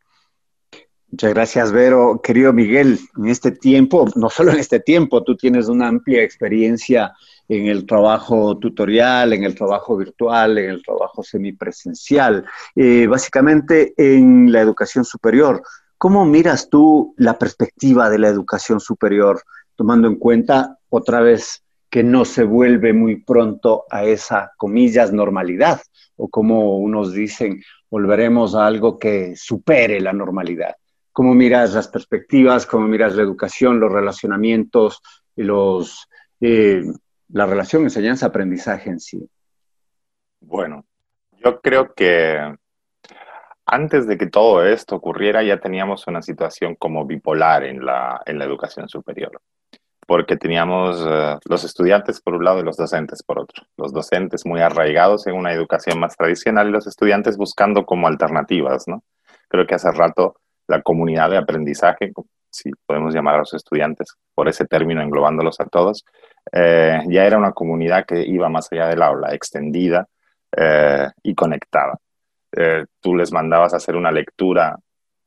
[1.08, 2.20] Muchas gracias, Vero.
[2.22, 7.14] Querido Miguel, en este tiempo, no solo en este tiempo, tú tienes una amplia experiencia
[7.48, 12.44] en el trabajo tutorial, en el trabajo virtual, en el trabajo semipresencial,
[12.74, 15.62] eh, básicamente en la educación superior.
[15.99, 19.42] ¿Cómo miras tú la perspectiva de la educación superior,
[19.74, 25.80] tomando en cuenta otra vez que no se vuelve muy pronto a esa, comillas, normalidad?
[26.16, 30.76] O como unos dicen, volveremos a algo que supere la normalidad
[31.16, 35.01] cómo miras las perspectivas, cómo miras la educación, los relacionamientos
[35.34, 36.11] y los,
[36.42, 36.82] eh,
[37.30, 39.26] la relación enseñanza-aprendizaje en sí.
[40.40, 40.84] Bueno,
[41.42, 42.55] yo creo que
[43.66, 48.38] antes de que todo esto ocurriera ya teníamos una situación como bipolar en la, en
[48.38, 49.40] la educación superior,
[50.06, 53.64] porque teníamos uh, los estudiantes por un lado y los docentes por otro.
[53.76, 58.86] Los docentes muy arraigados en una educación más tradicional y los estudiantes buscando como alternativas,
[58.86, 59.02] ¿no?
[59.48, 60.36] Creo que hace rato
[60.68, 62.12] la comunidad de aprendizaje,
[62.50, 66.04] si podemos llamar a los estudiantes por ese término, englobándolos a todos,
[66.52, 70.06] eh, ya era una comunidad que iba más allá del aula, extendida
[70.56, 71.98] eh, y conectada.
[72.57, 74.76] Eh, tú les mandabas a hacer una lectura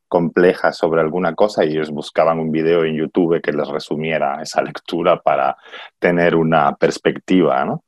[0.07, 4.61] compleja sobre alguna cosa y ellos buscaban un video en YouTube que les resumiera esa
[4.63, 5.55] lectura para
[5.99, 7.83] tener una perspectiva, ¿no?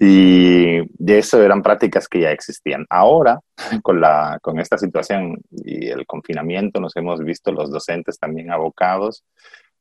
[0.00, 2.86] Y de eso eran prácticas que ya existían.
[2.88, 3.40] Ahora,
[3.82, 9.24] con, la, con esta situación y el confinamiento, nos hemos visto los docentes también abocados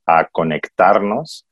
[0.08, 1.47] a conectarnos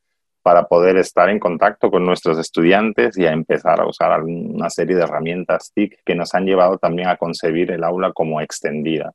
[0.46, 4.96] para poder estar en contacto con nuestros estudiantes y a empezar a usar una serie
[4.96, 9.12] de herramientas TIC que nos han llevado también a concebir el aula como extendida.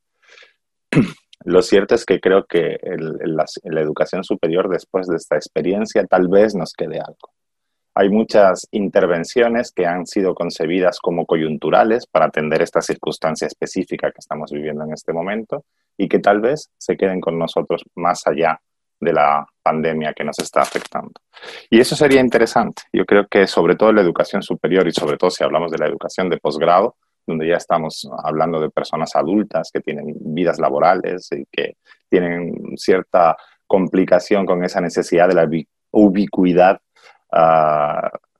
[1.44, 2.80] Lo cierto es que creo que
[3.20, 7.30] la, la educación superior después de esta experiencia tal vez nos quede algo
[7.94, 14.20] hay muchas intervenciones que han sido concebidas como coyunturales para atender esta circunstancia específica que
[14.20, 15.64] estamos viviendo en este momento
[15.98, 18.60] y que tal vez se queden con nosotros más allá
[19.00, 21.12] de la pandemia que nos está afectando.
[21.68, 22.82] Y eso sería interesante.
[22.92, 25.86] Yo creo que sobre todo la educación superior y sobre todo si hablamos de la
[25.86, 26.96] educación de posgrado,
[27.26, 31.76] donde ya estamos hablando de personas adultas que tienen vidas laborales y que
[32.08, 33.36] tienen cierta
[33.66, 35.48] complicación con esa necesidad de la
[35.92, 36.80] ubicuidad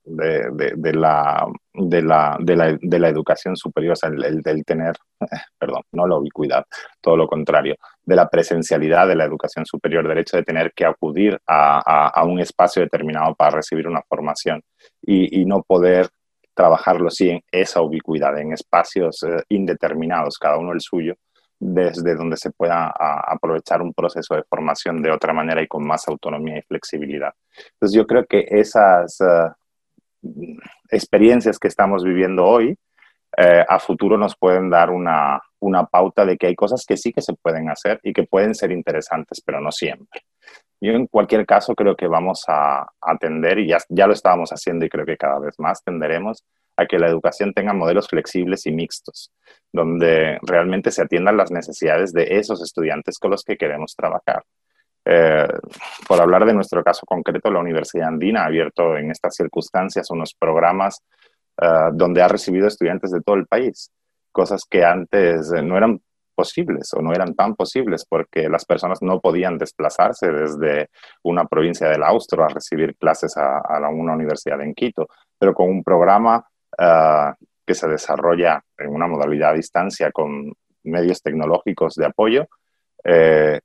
[0.05, 2.37] de, la, de, la,
[2.81, 4.97] de, la, educación superior, o sea, el, del tener,
[5.59, 6.65] perdón, no la ubicuidad,
[7.01, 10.85] todo lo contrario, de la presencialidad de la educación superior, del hecho de tener que
[10.85, 14.63] acudir a, un espacio determinado para recibir una formación
[15.03, 16.09] y, no poder
[16.55, 21.15] trabajarlo sí en esa ubicuidad, en espacios eh, indeterminados, cada uno el suyo,
[21.59, 26.09] desde donde se pueda aprovechar un proceso de formación de otra manera y con más
[26.09, 27.33] autonomía y flexibilidad.
[27.75, 29.51] Entonces yo creo que esas eh,
[30.91, 32.77] experiencias que estamos viviendo hoy
[33.37, 37.13] eh, a futuro nos pueden dar una, una, pauta de que hay cosas que sí
[37.13, 40.23] que se pueden hacer y que pueden ser interesantes, pero no siempre.
[40.81, 44.85] Yo en cualquier caso creo que vamos a atender, y ya, ya lo estábamos haciendo
[44.85, 46.45] y creo que cada vez más tenderemos
[46.77, 49.31] a que la educación tenga modelos flexibles y mixtos,
[49.73, 54.43] donde realmente se atiendan las necesidades de esos estudiantes con los que queremos trabajar.
[55.05, 55.49] Eh,
[56.07, 60.35] por hablar de nuestro caso concreto, la Universidad Andina ha abierto en estas circunstancias unos
[60.35, 61.03] programas
[61.63, 63.91] uh, donde ha recibido estudiantes de todo el país,
[64.31, 66.01] cosas que antes no eran
[66.35, 70.89] posibles o no eran tan posibles porque las personas no podían desplazarse desde
[71.23, 75.69] una provincia del Austro a recibir clases a, a una universidad en Quito, pero con
[75.69, 76.45] un programa
[76.79, 77.35] uh,
[77.67, 80.53] que se desarrolla en una modalidad a distancia con
[80.85, 82.47] medios tecnológicos de apoyo,
[83.05, 83.61] eh,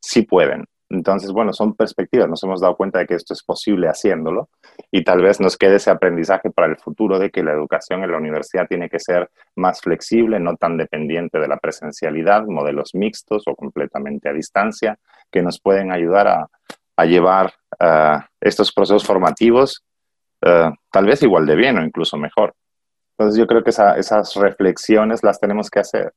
[0.00, 0.66] sí pueden.
[0.90, 2.28] Entonces, bueno, son perspectivas.
[2.28, 4.48] Nos hemos dado cuenta de que esto es posible haciéndolo
[4.90, 8.10] y tal vez nos quede ese aprendizaje para el futuro de que la educación en
[8.10, 13.42] la universidad tiene que ser más flexible, no tan dependiente de la presencialidad, modelos mixtos
[13.46, 14.98] o completamente a distancia,
[15.30, 16.48] que nos pueden ayudar a,
[17.04, 19.84] llevar uh, estos procesos formativos
[20.44, 22.54] uh, tal vez igual de bien o incluso mejor.
[23.16, 26.12] Entonces yo creo que esa, esas reflexiones las tenemos que hacer.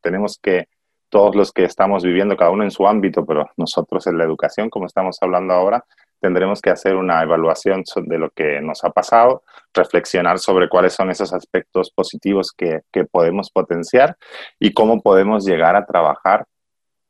[0.00, 0.68] Tenemos que
[1.14, 4.68] todos los que estamos viviendo, cada uno en su ámbito, pero nosotros en la educación,
[4.68, 5.84] como estamos hablando ahora,
[6.18, 11.10] tendremos que hacer una evaluación de lo que nos ha pasado, reflexionar sobre cuáles son
[11.10, 12.80] esos aspectos positivos que,
[13.12, 14.16] podemos potenciar
[14.58, 16.46] y cómo podemos llegar a trabajar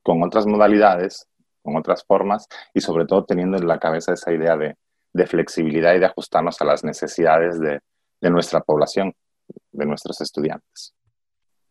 [0.03, 1.27] con otras modalidades,
[1.63, 4.77] con otras formas y sobre todo teniendo en la cabeza esa idea de,
[5.27, 7.81] flexibilidad y de ajustarnos a las necesidades de,
[8.21, 9.15] de nuestra población,
[9.73, 10.93] de nuestros estudiantes.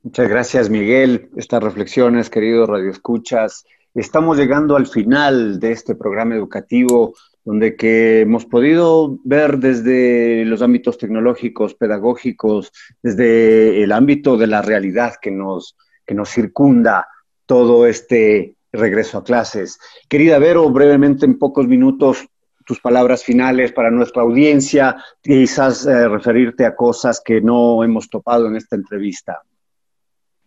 [0.03, 1.29] Muchas gracias, Miguel.
[1.37, 3.63] Estas reflexiones, queridos radioescuchas,
[3.95, 7.13] estamos llegando al final de este programa educativo
[7.45, 14.61] donde que hemos podido ver desde los ámbitos tecnológicos, pedagógicos, desde el ámbito de la
[14.61, 17.07] realidad que nos, que nos circunda
[17.45, 19.79] todo este regreso a clases.
[20.09, 22.25] Querida Vero, brevemente en pocos minutos,
[22.65, 28.47] tus palabras finales para nuestra audiencia, quizás eh, referirte a cosas que no hemos topado
[28.47, 29.41] en esta entrevista.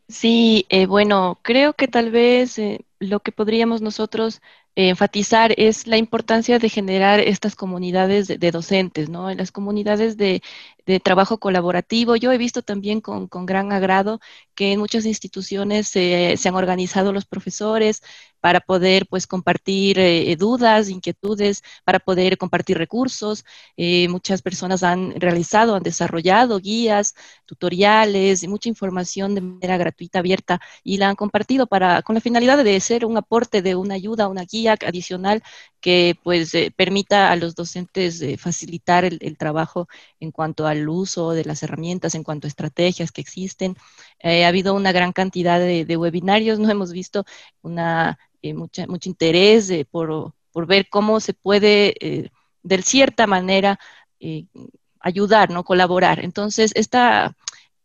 [0.08, 4.40] Sí, eh, bueno, creo que tal vez eh, lo que podríamos nosotros
[4.76, 9.30] enfatizar es la importancia de generar estas comunidades de, docentes, ¿no?
[9.30, 10.42] En las comunidades de,
[11.02, 12.14] trabajo colaborativo.
[12.16, 14.20] Yo he visto también con, gran agrado
[14.54, 18.02] que en muchas instituciones se han organizado los profesores
[18.46, 23.44] para poder pues compartir eh, dudas, inquietudes, para poder compartir recursos.
[23.76, 30.20] Eh, muchas personas han realizado, han desarrollado guías, tutoriales y mucha información de manera gratuita,
[30.20, 33.94] abierta y la han compartido para con la finalidad de ser un aporte de una
[33.94, 35.42] ayuda, una guía adicional
[35.80, 39.88] que pues eh, permita a los docentes facilitar el, trabajo
[40.20, 43.76] en cuanto al uso de las herramientas, en cuanto a estrategias que existen.
[44.20, 47.24] Eh, ha habido una gran cantidad de, webinarios, no hemos visto
[47.62, 52.30] una, mucha, mucho interés por, por, ver cómo se puede
[52.62, 53.78] de cierta manera
[55.00, 55.64] ayudar, ¿no?
[55.64, 56.24] colaborar.
[56.24, 57.36] Entonces, esta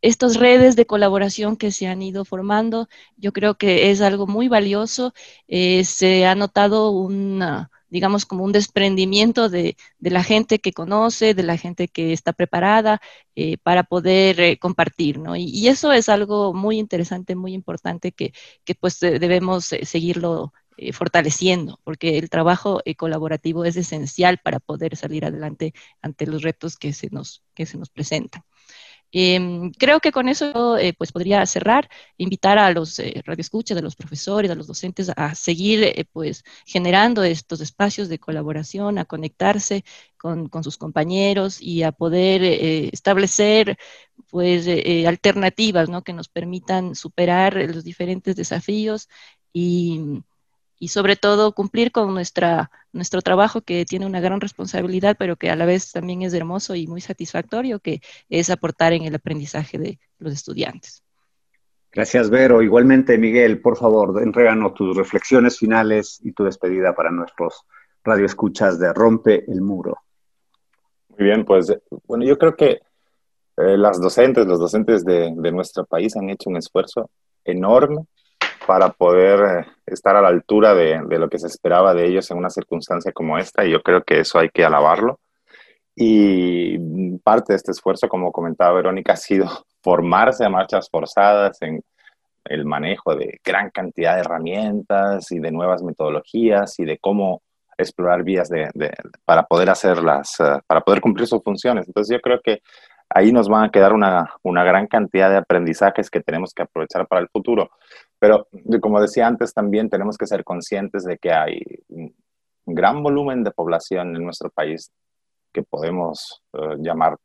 [0.02, 4.48] estas redes de colaboración que se han ido formando, yo creo que es algo muy
[4.48, 5.14] valioso.
[5.48, 7.44] Eh, se ha notado un,
[7.92, 13.02] digamos, como un desprendimiento de, la gente que conoce, de la gente que está preparada
[13.36, 15.36] eh, para poder eh, compartir, ¿no?
[15.36, 18.34] Y, eso es algo muy interesante, muy importante que,
[18.64, 20.54] que pues debemos seguirlo
[20.94, 26.94] fortaleciendo, porque el trabajo colaborativo es esencial para poder salir adelante ante los retos que
[26.94, 28.44] se nos, que se nos presentan.
[29.14, 33.82] Em, creo que con eso eh, pues podría cerrar, invitar a los eh, radioescuchas, a
[33.82, 39.06] los profesores, a los docentes a seguir eh, pues generando estos espacios de colaboración, a
[39.06, 39.84] conectarse
[40.18, 42.44] con, sus compañeros y a poder
[42.94, 43.78] establecer
[44.30, 44.68] pues
[45.08, 46.04] alternativas ¿no?
[46.04, 49.10] que nos permitan superar los diferentes desafíos
[49.52, 50.22] y
[50.82, 55.52] y sobre todo cumplir con nuestra, nuestro trabajo que tiene una gran responsabilidad, pero que
[55.52, 59.78] a la vez también es hermoso y muy satisfactorio, que es aportar en el aprendizaje
[59.78, 61.04] de los estudiantes.
[61.92, 62.64] Gracias, Vero.
[62.64, 67.64] Igualmente, Miguel, por favor, entréganos tus reflexiones finales y tu despedida para nuestros
[68.04, 70.00] radioescuchas de Rompe el Muro.
[71.10, 71.72] Muy bien, pues
[72.08, 72.80] bueno, yo creo que
[73.58, 77.12] eh, las docentes, los docentes de, de nuestro país han hecho un esfuerzo
[77.46, 78.08] enorme
[78.72, 82.38] para poder eh, estar a la altura de, lo que se esperaba de ellos en
[82.38, 85.20] una circunstancia como esta, y yo creo que eso hay que alabarlo.
[85.94, 89.46] Y parte de este esfuerzo, como comentaba Verónica, ha sido
[89.84, 91.82] formarse a marchas forzadas en
[92.46, 97.42] el manejo de gran cantidad de herramientas y de nuevas metodologías y de cómo
[97.78, 98.70] explorar vías de,
[99.26, 101.88] para poder hacerlas, eh, para poder cumplir sus funciones.
[101.88, 102.62] Entonces yo creo que
[103.10, 107.06] ahí nos van a quedar una, una, gran cantidad de aprendizajes que tenemos que aprovechar
[107.06, 107.70] para el futuro.
[108.22, 108.48] Pero
[108.80, 111.60] como decía antes, también tenemos que ser conscientes de que hay
[111.90, 112.14] un
[112.68, 114.92] gran volumen de población en nuestro país
[115.52, 117.18] que podemos eh, llamar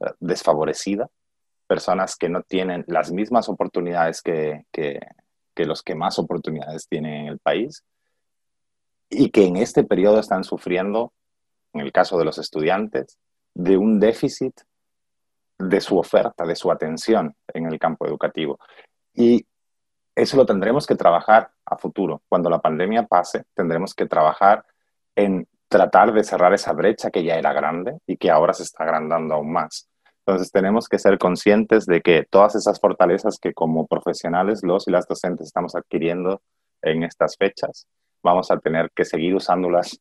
[0.00, 1.08] eh, desfavorecida,
[1.68, 4.98] personas que no tienen las mismas oportunidades que, que,
[5.54, 7.84] que los que más oportunidades tienen en el país
[9.08, 11.12] y que en este periodo están sufriendo,
[11.72, 13.18] en el caso de los estudiantes,
[13.54, 14.62] de un déficit
[15.60, 18.58] de su oferta, de su atención en el campo educativo.
[19.14, 19.46] Y
[20.18, 22.22] eso lo tendremos que trabajar a futuro.
[22.28, 24.64] Cuando la pandemia pase, tendremos que trabajar
[25.14, 28.82] en tratar de cerrar esa brecha que ya era grande y que ahora se está
[28.84, 29.88] agrandando aún más.
[30.26, 34.90] Entonces tenemos que ser conscientes de que todas esas fortalezas que como profesionales los y
[34.90, 36.42] las docentes estamos adquiriendo
[36.82, 37.86] en estas fechas,
[38.22, 40.00] vamos a tener que seguir usándolas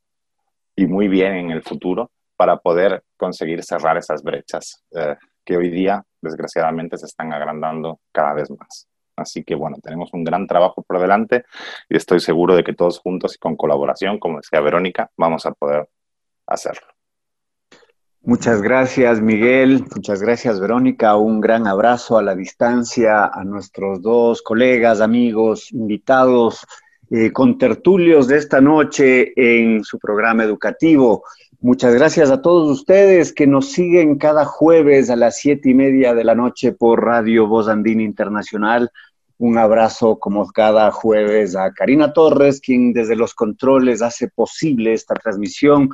[0.76, 5.16] y muy bien en el futuro para poder conseguir cerrar esas brechas eh,
[5.46, 8.88] que hoy día, desgraciadamente, se están agrandando cada vez más.
[9.18, 11.46] Así que bueno, tenemos un gran trabajo por delante
[11.90, 15.52] y estoy seguro de que todos juntos y con colaboración, como decía Verónica, vamos a
[15.52, 15.90] poder
[16.46, 16.88] hacerlo.
[18.22, 19.86] Muchas gracias, Miguel.
[19.96, 21.16] Muchas gracias, Verónica.
[21.16, 26.66] Un gran abrazo a la distancia a nuestros dos colegas, amigos, invitados,
[27.10, 31.24] eh, con tertulios de esta noche en su programa educativo.
[31.62, 36.14] Muchas gracias a todos ustedes que nos siguen cada jueves a las siete y media
[36.14, 38.92] de la noche por Radio Voz Andina Internacional.
[39.40, 45.14] Un abrazo como cada jueves a Karina Torres, quien desde los controles hace posible esta
[45.14, 45.90] transmisión.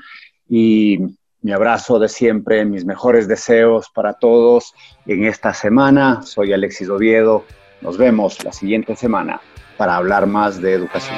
[0.47, 0.99] Y
[1.41, 4.73] mi abrazo de siempre, mis mejores deseos para todos
[5.05, 6.21] en esta semana.
[6.21, 7.43] Soy Alexis Oviedo
[7.81, 9.41] Nos vemos la siguiente semana
[9.77, 11.17] para hablar más de educación.